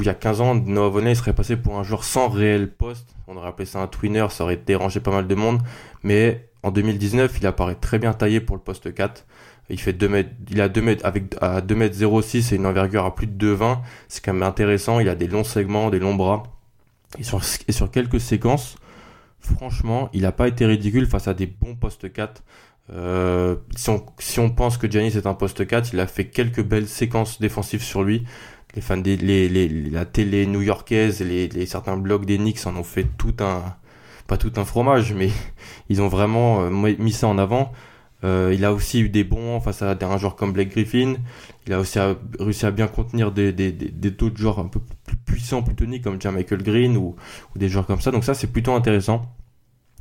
il 0.00 0.04
y 0.04 0.08
a 0.08 0.14
15 0.14 0.40
ans, 0.40 0.54
Noah 0.54 0.88
Vonley 0.88 1.14
serait 1.14 1.32
passé 1.32 1.56
pour 1.56 1.78
un 1.78 1.82
joueur 1.82 2.04
sans 2.04 2.28
réel 2.28 2.70
poste. 2.72 3.14
On 3.26 3.36
aurait 3.36 3.48
appelé 3.48 3.66
ça 3.66 3.80
un 3.80 3.86
twinner, 3.86 4.26
ça 4.30 4.44
aurait 4.44 4.56
dérangé 4.56 5.00
pas 5.00 5.10
mal 5.10 5.26
de 5.26 5.34
monde. 5.34 5.60
Mais 6.02 6.48
en 6.62 6.70
2019, 6.70 7.38
il 7.40 7.46
apparaît 7.46 7.74
très 7.76 7.98
bien 7.98 8.12
taillé 8.12 8.40
pour 8.40 8.56
le 8.56 8.62
poste 8.62 8.92
4. 8.92 9.24
Il 9.68 9.80
fait 9.80 9.92
2 9.92 10.08
mètres, 10.08 10.30
il 10.50 10.60
a 10.60 10.68
2 10.68 10.80
mètres, 10.82 11.04
avec, 11.04 11.34
à 11.40 11.60
2 11.60 11.74
mètres 11.74 11.96
06 11.96 12.52
et 12.52 12.56
une 12.56 12.66
envergure 12.66 13.04
à 13.04 13.14
plus 13.14 13.26
de 13.26 13.56
2,20. 13.56 13.78
C'est 14.08 14.24
quand 14.24 14.32
même 14.32 14.42
intéressant. 14.42 15.00
Il 15.00 15.08
a 15.08 15.14
des 15.14 15.26
longs 15.26 15.44
segments, 15.44 15.90
des 15.90 15.98
longs 15.98 16.14
bras. 16.14 16.44
Et 17.18 17.24
sur, 17.24 17.40
et 17.66 17.72
sur 17.72 17.90
quelques 17.90 18.20
séquences, 18.20 18.76
franchement, 19.40 20.08
il 20.12 20.22
n'a 20.22 20.32
pas 20.32 20.48
été 20.48 20.66
ridicule 20.66 21.06
face 21.06 21.28
à 21.28 21.34
des 21.34 21.46
bons 21.46 21.74
postes 21.74 22.12
4. 22.12 22.42
Euh, 22.92 23.56
si, 23.74 23.90
on, 23.90 24.04
si 24.18 24.38
on 24.38 24.50
pense 24.50 24.78
que 24.78 24.88
Giannis 24.90 25.16
est 25.16 25.26
un 25.26 25.34
poste 25.34 25.66
4, 25.66 25.92
il 25.92 26.00
a 26.00 26.06
fait 26.06 26.26
quelques 26.26 26.62
belles 26.62 26.88
séquences 26.88 27.40
défensives 27.40 27.82
sur 27.82 28.02
lui. 28.02 28.24
Les 28.74 28.82
fans 28.82 28.96
des, 28.98 29.16
les, 29.16 29.48
les, 29.48 29.68
la 29.68 30.04
télé 30.04 30.46
new-yorkaise, 30.46 31.20
les, 31.20 31.48
les, 31.48 31.66
certains 31.66 31.96
blogs 31.96 32.26
des 32.26 32.36
Knicks 32.36 32.66
en 32.66 32.76
ont 32.76 32.84
fait 32.84 33.06
tout 33.16 33.34
un, 33.40 33.62
pas 34.26 34.36
tout 34.36 34.52
un 34.56 34.64
fromage, 34.64 35.14
mais 35.14 35.30
ils 35.88 36.02
ont 36.02 36.08
vraiment 36.08 36.62
euh, 36.62 36.70
mis 36.70 37.12
ça 37.12 37.26
en 37.26 37.38
avant. 37.38 37.72
Euh, 38.24 38.52
il 38.54 38.64
a 38.64 38.72
aussi 38.72 39.00
eu 39.00 39.08
des 39.08 39.24
bons 39.24 39.60
face 39.60 39.82
à 39.82 39.96
un 40.00 40.18
joueur 40.18 40.36
comme 40.36 40.52
Blake 40.52 40.70
Griffin. 40.70 41.16
Il 41.66 41.72
a 41.72 41.78
aussi 41.78 41.98
réussi 42.38 42.66
à 42.66 42.70
bien 42.70 42.86
contenir 42.86 43.32
des, 43.32 43.52
des, 43.52 43.72
des, 43.72 44.10
d'autres 44.10 44.38
joueurs 44.38 44.58
un 44.58 44.68
peu 44.68 44.80
plus 45.04 45.16
puissants, 45.16 45.62
plus 45.62 45.74
toniques 45.74 46.04
comme 46.04 46.18
Michael 46.32 46.62
Green 46.62 46.96
ou, 46.96 47.16
des 47.56 47.68
joueurs 47.68 47.86
comme 47.86 48.00
ça. 48.00 48.10
Donc 48.10 48.24
ça, 48.24 48.34
c'est 48.34 48.46
plutôt 48.46 48.72
intéressant. 48.72 49.22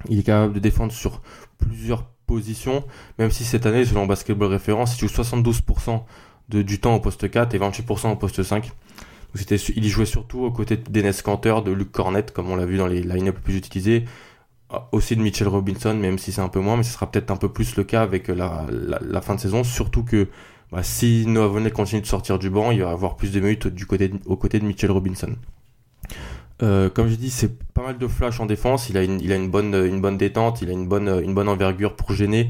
Il 0.10 0.20
est 0.20 0.24
capable 0.24 0.54
de 0.54 0.60
défendre 0.60 0.92
sur 0.92 1.22
plusieurs 1.58 2.04
positions, 2.28 2.84
même 3.20 3.32
si 3.32 3.44
cette 3.44 3.66
année, 3.66 3.86
selon 3.86 4.06
Basketball 4.06 4.50
Référence, 4.50 4.96
il 4.96 5.08
joue 5.08 5.22
72% 5.22 6.04
de, 6.50 6.62
du 6.62 6.80
temps 6.80 6.96
au 6.96 7.00
poste 7.00 7.30
4 7.30 7.54
et 7.56 7.60
28% 7.60 8.12
au 8.12 8.16
poste 8.16 8.44
5. 8.44 8.64
Donc 8.64 8.74
c'était, 9.36 9.56
il 9.56 9.86
y 9.86 9.90
jouait 9.90 10.06
surtout 10.06 10.44
aux 10.44 10.52
côtés 10.52 10.78
d'Enes 10.78 11.14
Kanter, 11.24 11.56
de 11.64 11.72
Luke 11.72 11.92
Cornett, 11.92 12.32
comme 12.32 12.50
on 12.50 12.56
l'a 12.56 12.66
vu 12.66 12.78
dans 12.78 12.88
les 12.88 13.04
line-up 13.04 13.38
plus 13.44 13.58
utilisés, 13.58 14.06
aussi 14.92 15.16
de 15.16 15.22
Mitchell 15.22 15.48
Robinson, 15.48 15.94
même 15.94 16.18
si 16.18 16.32
c'est 16.32 16.42
un 16.42 16.50
peu 16.50 16.60
moins, 16.60 16.78
mais 16.78 16.84
ce 16.84 16.94
sera 16.94 17.10
peut-être 17.10 17.32
un 17.32 17.36
peu 17.36 17.50
plus 17.50 17.76
le 17.76 17.84
cas 17.84 18.02
avec 18.02 18.28
la, 18.28 19.22
fin 19.22 19.36
de 19.36 19.40
saison, 19.40 19.64
surtout 19.64 20.04
que 20.04 20.28
bah, 20.72 20.84
si 20.84 21.26
Noah 21.28 21.70
continue 21.70 22.02
de 22.02 22.08
sortir 22.08 22.40
du 22.40 22.50
banc, 22.50 22.72
il 22.72 22.82
va 22.82 22.92
avoir 22.92 23.16
plus 23.16 23.32
de 23.32 23.40
minutes 23.40 23.68
du 23.68 23.86
côté 23.86 24.12
aux 24.26 24.38
côtés 24.38 24.60
de 24.60 24.66
Mitchell 24.66 24.92
Robinson. 24.92 25.36
Euh, 26.64 26.90
comme 26.90 27.08
je 27.08 27.16
dis, 27.16 27.30
c'est 27.30 27.60
pas 27.74 27.84
mal 27.84 27.98
de 27.98 28.08
flash 28.08 28.40
en 28.40 28.46
défense. 28.46 28.90
Il 28.90 28.98
a 28.98 29.04
une, 29.04 29.20
il 29.20 29.32
a 29.32 29.36
une 29.36 29.50
bonne, 29.50 29.74
une 29.74 30.02
bonne 30.02 30.18
détente, 30.18 30.62
il 30.62 30.70
a 30.70 30.74
une 30.74 30.88
bonne, 30.88 31.10
une 31.24 31.34
bonne 31.34 31.50
envergure 31.50 31.96
pour 31.96 32.14
gêner. 32.14 32.50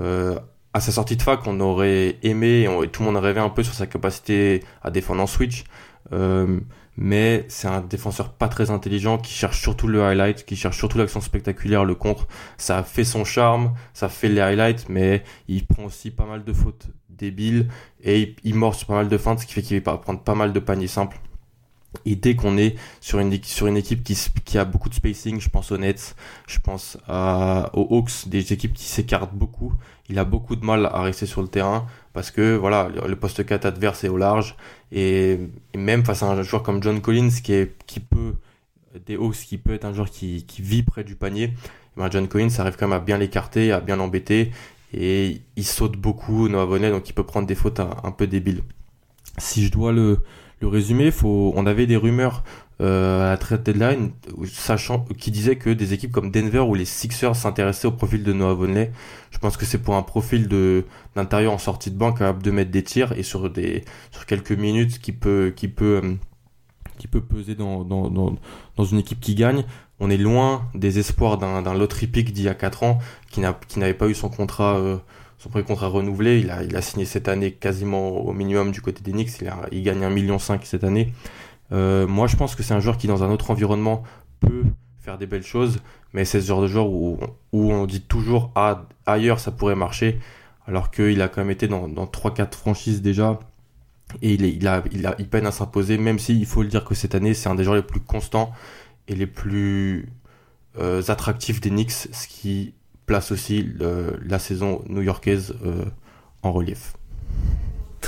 Euh, 0.00 0.38
à 0.74 0.80
sa 0.80 0.92
sortie 0.92 1.16
de 1.16 1.22
fac, 1.22 1.40
on 1.46 1.58
aurait 1.60 2.18
aimé, 2.22 2.68
et 2.82 2.88
tout 2.88 3.02
le 3.02 3.10
monde 3.10 3.22
rêvait 3.22 3.40
un 3.40 3.48
peu 3.48 3.62
sur 3.62 3.74
sa 3.74 3.86
capacité 3.86 4.62
à 4.82 4.90
défendre 4.90 5.22
en 5.22 5.26
switch. 5.26 5.64
Euh, 6.12 6.60
mais 7.00 7.46
c'est 7.48 7.68
un 7.68 7.80
défenseur 7.80 8.32
pas 8.32 8.48
très 8.48 8.70
intelligent 8.70 9.18
qui 9.18 9.32
cherche 9.32 9.60
surtout 9.60 9.86
le 9.86 10.02
highlight, 10.02 10.44
qui 10.44 10.56
cherche 10.56 10.76
surtout 10.76 10.98
l'action 10.98 11.20
spectaculaire, 11.20 11.84
le 11.84 11.94
contre. 11.94 12.26
Ça 12.56 12.82
fait 12.82 13.04
son 13.04 13.24
charme, 13.24 13.74
ça 13.94 14.08
fait 14.08 14.28
les 14.28 14.40
highlights, 14.40 14.88
mais 14.88 15.22
il 15.46 15.64
prend 15.64 15.84
aussi 15.84 16.10
pas 16.10 16.26
mal 16.26 16.42
de 16.44 16.52
fautes 16.52 16.88
débiles 17.08 17.68
et 18.02 18.20
il, 18.20 18.36
il 18.42 18.54
mord 18.56 18.74
sur 18.74 18.88
pas 18.88 18.96
mal 18.96 19.08
de 19.08 19.16
feintes, 19.16 19.38
ce 19.38 19.46
qui 19.46 19.54
fait 19.54 19.62
qu'il 19.62 19.80
va 19.80 19.96
prendre 19.96 20.20
pas 20.20 20.34
mal 20.34 20.52
de 20.52 20.58
paniers 20.58 20.88
simples. 20.88 21.20
Et 22.04 22.16
dès 22.16 22.36
qu'on 22.36 22.58
est 22.58 22.76
sur 23.00 23.18
une, 23.18 23.32
équipe 23.32 24.04
qui, 24.44 24.58
a 24.58 24.64
beaucoup 24.64 24.88
de 24.88 24.94
spacing, 24.94 25.40
je 25.40 25.48
pense 25.48 25.72
aux 25.72 25.78
Nets, 25.78 26.16
je 26.46 26.58
pense 26.58 26.98
aux 27.08 27.96
Hawks, 27.96 28.28
des 28.28 28.52
équipes 28.52 28.74
qui 28.74 28.84
s'écartent 28.84 29.34
beaucoup, 29.34 29.72
il 30.08 30.18
a 30.18 30.24
beaucoup 30.24 30.56
de 30.56 30.64
mal 30.64 30.86
à 30.86 31.00
rester 31.02 31.26
sur 31.26 31.42
le 31.42 31.48
terrain 31.48 31.86
parce 32.18 32.32
que 32.32 32.56
voilà, 32.56 32.88
le 32.88 33.14
poste 33.14 33.46
4 33.46 33.64
adverse 33.64 34.02
est 34.02 34.08
au 34.08 34.16
large 34.16 34.56
et, 34.90 35.38
même 35.76 36.04
face 36.04 36.24
à 36.24 36.26
un 36.26 36.42
joueur 36.42 36.64
comme 36.64 36.82
John 36.82 37.00
Collins 37.00 37.30
qui 37.30 37.52
est 37.52 37.76
qui 37.86 38.00
peut 38.00 38.34
des 39.06 39.14
Hawks 39.14 39.36
qui 39.36 39.56
peut 39.56 39.72
être 39.72 39.84
un 39.84 39.92
joueur 39.92 40.10
qui, 40.10 40.44
vit 40.58 40.82
près 40.82 41.04
du 41.04 41.14
panier, 41.14 41.52
eh 41.54 42.00
ben 42.00 42.10
John 42.10 42.26
Collins 42.26 42.50
arrive 42.58 42.74
quand 42.76 42.88
même 42.88 42.98
à 42.98 43.00
bien 43.00 43.18
l'écarter, 43.18 43.70
à 43.70 43.78
bien 43.78 43.94
l'embêter 43.94 44.50
et 44.92 45.42
il 45.54 45.64
saute 45.64 45.96
beaucoup 45.96 46.48
Noah 46.48 46.66
Bonnet 46.66 46.90
donc 46.90 47.08
il 47.08 47.12
peut 47.12 47.22
prendre 47.22 47.46
des 47.46 47.54
fautes 47.54 47.78
un, 47.78 48.10
peu 48.10 48.26
débiles. 48.26 48.62
Si 49.36 49.64
je 49.64 49.70
dois 49.70 49.92
le 49.92 50.18
résumé, 50.60 51.12
faut, 51.12 51.52
on 51.54 51.66
avait 51.66 51.86
des 51.86 51.94
rumeurs 51.96 52.42
euh, 52.80 53.32
à 53.32 53.36
trade 53.36 53.64
deadline, 53.64 54.12
sachant 54.46 55.04
qui 55.18 55.30
disaient 55.30 55.56
que 55.56 55.70
des 55.70 55.94
équipes 55.94 56.12
comme 56.12 56.30
Denver 56.30 56.60
ou 56.60 56.74
les 56.74 56.84
Sixers 56.84 57.34
s'intéressaient 57.34 57.88
au 57.88 57.92
profil 57.92 58.22
de 58.22 58.32
Noah 58.32 58.54
Vonley. 58.54 58.92
Je 59.30 59.38
pense 59.38 59.56
que 59.56 59.66
c'est 59.66 59.78
pour 59.78 59.96
un 59.96 60.02
profil 60.02 60.46
de 60.46 60.84
d'intérieur 61.16 61.52
en 61.52 61.58
sortie 61.58 61.90
de 61.90 61.96
banc 61.96 62.12
capable 62.12 62.42
de 62.42 62.50
mettre 62.50 62.70
des 62.70 62.84
tirs 62.84 63.12
et 63.18 63.24
sur 63.24 63.50
des 63.50 63.84
sur 64.12 64.26
quelques 64.26 64.52
minutes 64.52 65.00
qui 65.00 65.12
peut 65.12 65.52
qui 65.56 65.66
peut 65.66 66.00
euh, 66.04 66.14
qui 66.98 67.08
peut 67.08 67.20
peser 67.20 67.54
dans, 67.54 67.84
dans, 67.84 68.10
dans, 68.10 68.34
dans 68.76 68.84
une 68.84 68.98
équipe 68.98 69.20
qui 69.20 69.34
gagne. 69.34 69.64
On 70.00 70.10
est 70.10 70.16
loin 70.16 70.68
des 70.74 70.98
espoirs 70.98 71.38
d'un, 71.38 71.74
lottery 71.74 72.06
pick 72.06 72.32
d'il 72.32 72.44
y 72.44 72.48
a 72.48 72.54
4 72.54 72.82
ans 72.82 72.98
qui, 73.30 73.40
n'a, 73.40 73.58
qui 73.68 73.78
n'avait 73.78 73.94
pas 73.94 74.08
eu 74.08 74.14
son 74.14 74.28
contrat 74.28 74.76
euh, 74.76 74.98
son 75.38 75.48
premier 75.48 75.64
contrat 75.64 75.88
renouvelé. 75.88 76.40
Il 76.40 76.50
a, 76.50 76.62
il 76.62 76.76
a 76.76 76.82
signé 76.82 77.04
cette 77.04 77.28
année 77.28 77.52
quasiment 77.52 78.08
au 78.08 78.32
minimum 78.32 78.72
du 78.72 78.80
côté 78.80 79.02
des 79.02 79.12
Knicks. 79.12 79.40
Il, 79.40 79.48
a, 79.48 79.66
il 79.72 79.82
gagne 79.82 80.00
1,5 80.00 80.10
million 80.12 80.38
cette 80.38 80.84
année. 80.84 81.12
Euh, 81.72 82.06
moi, 82.06 82.26
je 82.26 82.36
pense 82.36 82.54
que 82.54 82.62
c'est 82.62 82.74
un 82.74 82.80
joueur 82.80 82.96
qui, 82.96 83.06
dans 83.06 83.22
un 83.22 83.30
autre 83.30 83.50
environnement, 83.50 84.02
peut 84.40 84.64
faire 84.98 85.18
des 85.18 85.26
belles 85.26 85.44
choses. 85.44 85.80
Mais 86.12 86.24
c'est 86.24 86.40
ce 86.40 86.46
genre 86.46 86.62
de 86.62 86.66
joueur 86.66 86.88
où, 86.88 87.18
on 87.52 87.86
dit 87.86 88.00
toujours 88.00 88.50
ah, 88.54 88.86
ailleurs 89.06 89.40
ça 89.40 89.50
pourrait 89.50 89.76
marcher. 89.76 90.18
Alors 90.66 90.90
qu'il 90.90 91.20
a 91.22 91.28
quand 91.28 91.40
même 91.40 91.50
été 91.50 91.68
dans, 91.68 91.88
dans 91.88 92.06
3-4 92.06 92.54
franchises 92.54 93.02
déjà. 93.02 93.38
Et 94.22 94.34
il, 94.34 94.66
a, 94.66 94.82
il, 94.90 95.06
a, 95.06 95.14
il 95.18 95.28
peine 95.28 95.46
à 95.46 95.52
s'imposer, 95.52 95.98
même 95.98 96.18
s'il 96.18 96.46
faut 96.46 96.62
le 96.62 96.68
dire 96.68 96.84
que 96.84 96.94
cette 96.94 97.14
année, 97.14 97.34
c'est 97.34 97.48
un 97.48 97.54
des 97.54 97.64
joueurs 97.64 97.76
les 97.76 97.82
plus 97.82 98.00
constants 98.00 98.52
et 99.06 99.14
les 99.14 99.26
plus 99.26 100.08
euh, 100.78 101.02
attractifs 101.08 101.60
des 101.60 101.70
Knicks, 101.70 101.90
ce 101.90 102.26
qui 102.26 102.74
place 103.06 103.32
aussi 103.32 103.68
la 103.80 104.38
saison 104.38 104.82
new-yorkaise 104.86 105.54
euh, 105.64 105.84
en 106.42 106.52
relief. 106.52 106.94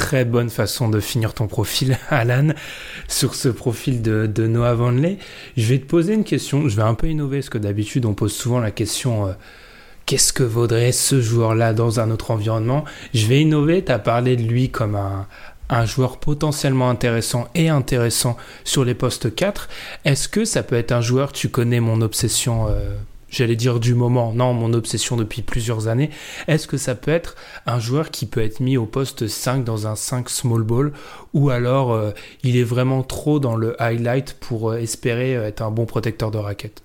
Très 0.00 0.24
bonne 0.24 0.48
façon 0.48 0.88
de 0.88 0.98
finir 0.98 1.34
ton 1.34 1.46
profil, 1.46 1.98
Alan, 2.08 2.48
sur 3.06 3.34
ce 3.34 3.50
profil 3.50 4.00
de, 4.00 4.46
Noah 4.46 4.74
Vanley. 4.74 5.18
Je 5.58 5.66
vais 5.66 5.78
te 5.78 5.84
poser 5.84 6.14
une 6.14 6.24
question, 6.24 6.70
je 6.70 6.74
vais 6.74 6.82
un 6.82 6.94
peu 6.94 7.06
innover, 7.08 7.40
parce 7.40 7.50
que 7.50 7.58
d'habitude 7.58 8.06
on 8.06 8.14
pose 8.14 8.32
souvent 8.32 8.60
la 8.60 8.70
question 8.70 9.26
euh, 9.26 9.32
qu'est-ce 10.06 10.32
que 10.32 10.42
vaudrait 10.42 10.92
ce 10.92 11.20
joueur-là 11.20 11.74
dans 11.74 12.00
un 12.00 12.10
autre 12.10 12.30
environnement? 12.30 12.86
Je 13.12 13.26
vais 13.26 13.42
innover, 13.42 13.84
tu 13.84 13.92
as 13.92 13.98
parlé 13.98 14.36
de 14.36 14.42
lui 14.42 14.70
comme 14.70 14.96
un, 14.96 15.26
un 15.68 15.84
joueur 15.84 16.16
potentiellement 16.16 16.88
intéressant 16.88 17.48
et 17.54 17.68
intéressant 17.68 18.38
sur 18.64 18.86
les 18.86 18.94
postes 18.94 19.34
4. 19.34 19.68
Est-ce 20.06 20.30
que 20.30 20.46
ça 20.46 20.62
peut 20.62 20.76
être 20.76 20.92
un 20.92 21.02
joueur, 21.02 21.30
tu 21.30 21.50
connais 21.50 21.80
mon 21.80 22.00
obsession 22.00 22.68
euh, 22.70 22.94
j'allais 23.30 23.56
dire 23.56 23.80
du 23.80 23.94
moment, 23.94 24.32
non, 24.32 24.52
mon 24.52 24.72
obsession 24.72 25.16
depuis 25.16 25.42
plusieurs 25.42 25.88
années, 25.88 26.10
est-ce 26.48 26.66
que 26.66 26.76
ça 26.76 26.94
peut 26.94 27.10
être 27.10 27.36
un 27.66 27.78
joueur 27.78 28.10
qui 28.10 28.26
peut 28.26 28.42
être 28.42 28.60
mis 28.60 28.76
au 28.76 28.86
poste 28.86 29.26
5 29.26 29.64
dans 29.64 29.86
un 29.86 29.96
5 29.96 30.28
small 30.28 30.62
ball 30.62 30.92
ou 31.32 31.50
alors 31.50 31.92
euh, 31.92 32.10
il 32.42 32.56
est 32.56 32.64
vraiment 32.64 33.02
trop 33.02 33.38
dans 33.38 33.56
le 33.56 33.80
highlight 33.80 34.36
pour 34.40 34.70
euh, 34.70 34.78
espérer 34.78 35.36
euh, 35.36 35.46
être 35.46 35.62
un 35.62 35.70
bon 35.70 35.86
protecteur 35.86 36.30
de 36.30 36.38
raquette 36.38 36.82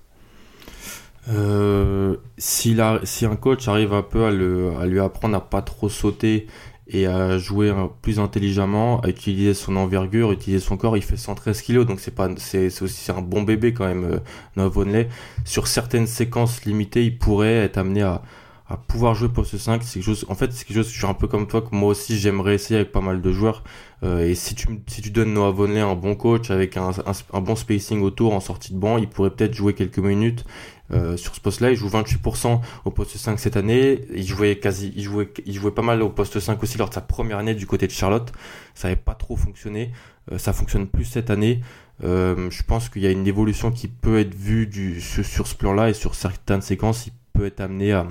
si, 2.38 2.76
un 2.80 3.36
coach 3.36 3.66
arrive 3.66 3.92
un 3.92 4.02
peu 4.02 4.24
à, 4.24 4.28
à 4.28 4.86
lui 4.86 5.00
apprendre 5.00 5.36
à 5.36 5.40
pas 5.40 5.60
trop 5.60 5.88
sauter 5.88 6.46
et 6.88 7.06
à 7.06 7.38
jouer 7.38 7.72
plus 8.02 8.20
intelligemment, 8.20 9.00
à 9.00 9.08
utiliser 9.08 9.54
son 9.54 9.76
envergure, 9.76 10.32
utiliser 10.32 10.64
son 10.64 10.76
corps. 10.76 10.96
Il 10.96 11.02
fait 11.02 11.16
113 11.16 11.60
kilos, 11.62 11.86
donc 11.86 12.00
c'est 12.00 12.14
pas, 12.14 12.28
c'est, 12.36 12.66
aussi 12.82 13.10
un 13.10 13.22
bon 13.22 13.42
bébé 13.42 13.72
quand 13.72 13.86
même, 13.86 14.20
euh. 14.56 15.04
Sur 15.44 15.66
certaines 15.66 16.06
séquences 16.06 16.64
limitées, 16.64 17.04
il 17.04 17.18
pourrait 17.18 17.56
être 17.56 17.78
amené 17.78 18.02
à, 18.02 18.22
à 18.68 18.76
pouvoir 18.76 19.14
jouer 19.14 19.28
poste 19.28 19.56
5. 19.56 19.82
C'est 19.82 19.94
quelque 19.94 20.04
chose, 20.04 20.26
en 20.28 20.34
fait, 20.34 20.52
c'est 20.52 20.64
quelque 20.64 20.76
chose, 20.76 20.90
je 20.90 20.98
suis 20.98 21.06
un 21.06 21.14
peu 21.14 21.28
comme 21.28 21.46
toi, 21.46 21.62
que 21.62 21.74
moi 21.74 21.90
aussi 21.90 22.18
j'aimerais 22.18 22.54
essayer 22.54 22.80
avec 22.80 22.92
pas 22.92 23.00
mal 23.00 23.20
de 23.20 23.32
joueurs. 23.32 23.62
Euh, 24.02 24.28
et 24.28 24.34
si 24.34 24.54
tu, 24.54 24.68
si 24.86 25.00
tu 25.00 25.10
donnes 25.10 25.32
Noah 25.32 25.52
Vonley 25.52 25.80
un 25.80 25.94
bon 25.94 26.14
coach 26.14 26.50
avec 26.50 26.76
un, 26.76 26.90
un, 26.90 27.12
un, 27.32 27.40
bon 27.40 27.56
spacing 27.56 28.02
autour 28.02 28.34
en 28.34 28.40
sortie 28.40 28.74
de 28.74 28.78
banc, 28.78 28.98
il 28.98 29.08
pourrait 29.08 29.30
peut-être 29.30 29.54
jouer 29.54 29.72
quelques 29.72 29.98
minutes 29.98 30.44
euh, 30.92 31.16
sur 31.16 31.34
ce 31.34 31.40
poste-là. 31.40 31.70
Il 31.70 31.76
joue 31.76 31.88
28% 31.88 32.60
au 32.84 32.90
poste 32.90 33.16
5 33.16 33.40
cette 33.40 33.56
année. 33.56 34.02
Il 34.14 34.26
jouait 34.26 34.58
quasi, 34.58 34.92
il 34.96 35.02
jouait, 35.02 35.28
il 35.44 35.54
jouait 35.54 35.72
pas 35.72 35.82
mal 35.82 36.02
au 36.02 36.10
poste 36.10 36.38
5 36.38 36.62
aussi 36.62 36.78
lors 36.78 36.88
de 36.88 36.94
sa 36.94 37.00
première 37.00 37.38
année 37.38 37.54
du 37.54 37.66
côté 37.66 37.86
de 37.86 37.92
Charlotte. 37.92 38.30
Ça 38.74 38.88
n'avait 38.88 39.00
pas 39.00 39.14
trop 39.14 39.36
fonctionné. 39.36 39.92
Euh, 40.30 40.38
ça 40.38 40.52
fonctionne 40.52 40.86
plus 40.86 41.04
cette 41.04 41.30
année. 41.30 41.60
Euh, 42.04 42.50
je 42.50 42.62
pense 42.62 42.88
qu'il 42.88 43.02
y 43.02 43.06
a 43.06 43.10
une 43.10 43.26
évolution 43.26 43.72
qui 43.72 43.88
peut 43.88 44.18
être 44.18 44.34
vue 44.34 44.66
du, 44.66 45.00
sur, 45.00 45.46
ce 45.46 45.54
plan-là 45.54 45.90
et 45.90 45.94
sur 45.94 46.14
certaines 46.14 46.62
séquences, 46.62 47.06
il 47.06 47.12
peut 47.32 47.46
être 47.46 47.60
amené 47.60 47.92
à, 47.92 48.06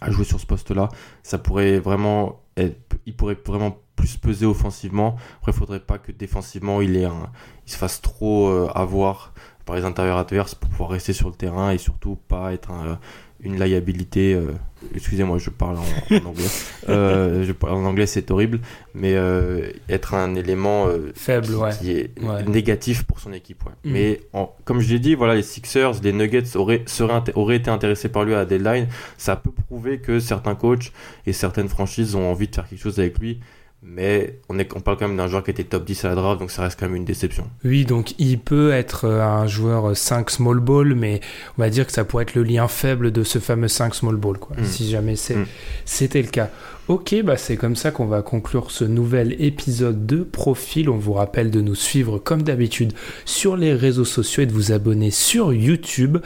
à 0.00 0.10
jouer 0.10 0.24
sur 0.24 0.40
ce 0.40 0.46
poste-là. 0.46 0.88
Ça 1.22 1.38
pourrait 1.38 1.78
vraiment 1.78 2.42
être, 2.56 2.78
il 3.06 3.14
pourrait 3.14 3.38
vraiment 3.46 3.78
plus 3.96 4.16
peser 4.16 4.46
offensivement. 4.46 5.16
Après, 5.38 5.52
il 5.52 5.58
faudrait 5.58 5.80
pas 5.80 5.98
que 5.98 6.12
défensivement 6.12 6.80
il 6.80 6.96
ait 6.96 7.04
un, 7.04 7.30
il 7.66 7.72
se 7.72 7.76
fasse 7.76 8.00
trop 8.00 8.48
avoir 8.74 9.32
par 9.64 9.74
les 9.74 9.84
intérieurs 9.84 10.18
adverses 10.18 10.54
pour 10.54 10.70
pouvoir 10.70 10.90
rester 10.90 11.12
sur 11.12 11.28
le 11.28 11.34
terrain 11.34 11.72
et 11.72 11.78
surtout 11.78 12.16
pas 12.28 12.52
être 12.52 12.70
un, 12.70 12.98
une 13.40 13.58
liabilité. 13.58 14.34
Euh, 14.34 14.52
excusez-moi, 14.94 15.38
je 15.38 15.50
parle 15.50 15.78
en, 15.78 16.26
anglais. 16.26 16.44
Euh, 16.88 17.44
je 17.44 17.50
parle 17.50 17.74
en 17.74 17.84
anglais, 17.84 18.06
c'est 18.06 18.30
horrible, 18.30 18.60
mais 18.94 19.14
euh, 19.16 19.72
être 19.88 20.14
un 20.14 20.36
élément 20.36 20.86
faible, 21.16 21.48
qui, 21.80 21.90
est 21.90 22.10
négatif 22.46 23.02
pour 23.02 23.18
son 23.18 23.32
équipe. 23.32 23.64
Ouais. 23.66 23.72
Mm. 23.82 23.92
Mais 23.92 24.20
comme 24.64 24.80
je 24.80 24.92
l'ai 24.92 25.00
dit, 25.00 25.16
voilà, 25.16 25.34
les 25.34 25.42
Sixers, 25.42 26.00
les 26.04 26.12
Nuggets 26.12 26.56
auraient, 26.56 26.84
seraient, 26.86 27.22
auraient 27.34 27.56
été 27.56 27.70
intéressés 27.70 28.08
par 28.08 28.24
lui 28.24 28.34
à 28.34 28.38
la 28.38 28.44
deadline. 28.44 28.86
Ça 29.18 29.34
peut 29.34 29.50
prouver 29.50 29.98
que 29.98 30.20
certains 30.20 30.54
coachs 30.54 30.92
et 31.26 31.32
certaines 31.32 31.68
franchises 31.68 32.14
ont 32.14 32.30
envie 32.30 32.46
de 32.46 32.54
faire 32.54 32.68
quelque 32.68 32.82
chose 32.82 33.00
avec 33.00 33.18
lui 33.18 33.40
mais 33.82 34.40
on, 34.48 34.58
est, 34.58 34.74
on 34.74 34.80
parle 34.80 34.96
quand 34.96 35.06
même 35.06 35.16
d'un 35.16 35.28
joueur 35.28 35.44
qui 35.44 35.50
était 35.50 35.64
top 35.64 35.84
10 35.84 36.04
à 36.04 36.08
la 36.08 36.14
draft, 36.14 36.40
donc 36.40 36.50
ça 36.50 36.62
reste 36.62 36.78
quand 36.78 36.86
même 36.86 36.96
une 36.96 37.04
déception. 37.04 37.48
Oui, 37.64 37.84
donc 37.84 38.14
il 38.18 38.38
peut 38.38 38.72
être 38.72 39.04
euh, 39.04 39.22
un 39.22 39.46
joueur 39.46 39.96
5 39.96 40.30
small 40.30 40.60
ball, 40.60 40.94
mais 40.94 41.20
on 41.56 41.62
va 41.62 41.70
dire 41.70 41.86
que 41.86 41.92
ça 41.92 42.04
pourrait 42.04 42.24
être 42.24 42.34
le 42.34 42.42
lien 42.42 42.68
faible 42.68 43.12
de 43.12 43.22
ce 43.22 43.38
fameux 43.38 43.68
5 43.68 43.94
small 43.94 44.16
ball, 44.16 44.38
quoi, 44.38 44.56
mm. 44.56 44.64
si 44.64 44.90
jamais 44.90 45.14
mm. 45.14 45.46
c'était 45.84 46.22
le 46.22 46.28
cas. 46.28 46.50
Ok, 46.88 47.16
bah 47.24 47.36
c'est 47.36 47.56
comme 47.56 47.74
ça 47.74 47.90
qu'on 47.90 48.06
va 48.06 48.22
conclure 48.22 48.70
ce 48.70 48.84
nouvel 48.84 49.34
épisode 49.42 50.06
de 50.06 50.18
Profil. 50.18 50.88
On 50.88 50.96
vous 50.96 51.14
rappelle 51.14 51.50
de 51.50 51.60
nous 51.60 51.74
suivre 51.74 52.18
comme 52.20 52.42
d'habitude 52.42 52.92
sur 53.24 53.56
les 53.56 53.74
réseaux 53.74 54.04
sociaux 54.04 54.44
et 54.44 54.46
de 54.46 54.52
vous 54.52 54.70
abonner 54.70 55.10
sur 55.10 55.52
YouTube 55.52 56.18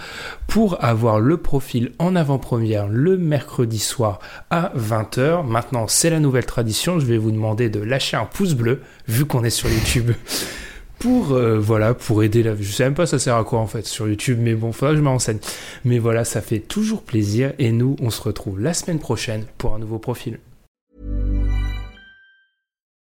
pour 0.48 0.84
avoir 0.84 1.18
le 1.18 1.38
profil 1.38 1.92
en 1.98 2.14
avant-première 2.14 2.88
le 2.88 3.16
mercredi 3.16 3.78
soir 3.78 4.18
à 4.50 4.70
20h. 4.76 5.46
Maintenant, 5.46 5.88
c'est 5.88 6.10
la 6.10 6.20
nouvelle 6.20 6.44
tradition. 6.44 7.00
Je 7.00 7.06
vais 7.06 7.16
vous 7.16 7.30
demander 7.30 7.70
de 7.70 7.80
lâcher 7.80 8.18
un 8.18 8.26
pouce 8.26 8.52
bleu 8.52 8.82
vu 9.08 9.24
qu'on 9.24 9.44
est 9.44 9.48
sur 9.48 9.70
YouTube. 9.70 10.12
pour 10.98 11.32
euh, 11.32 11.58
voilà 11.58 11.94
pour 11.94 12.22
aider 12.22 12.42
la 12.42 12.54
je 12.54 12.70
sais 12.70 12.84
même 12.84 12.92
pas 12.92 13.06
ça 13.06 13.18
sert 13.18 13.34
à 13.34 13.42
quoi 13.42 13.60
en 13.60 13.66
fait 13.66 13.86
sur 13.86 14.06
YouTube 14.06 14.38
mais 14.38 14.52
bon 14.52 14.70
faut 14.70 14.84
que 14.88 14.96
je 14.96 15.00
m'enseigne 15.00 15.38
mais 15.86 15.98
voilà 15.98 16.26
ça 16.26 16.42
fait 16.42 16.58
toujours 16.58 17.00
plaisir 17.04 17.54
et 17.58 17.72
nous 17.72 17.96
on 18.02 18.10
se 18.10 18.20
retrouve 18.20 18.60
la 18.60 18.74
semaine 18.74 18.98
prochaine 18.98 19.46
pour 19.56 19.74
un 19.74 19.78
nouveau 19.78 19.98
profil 19.98 20.38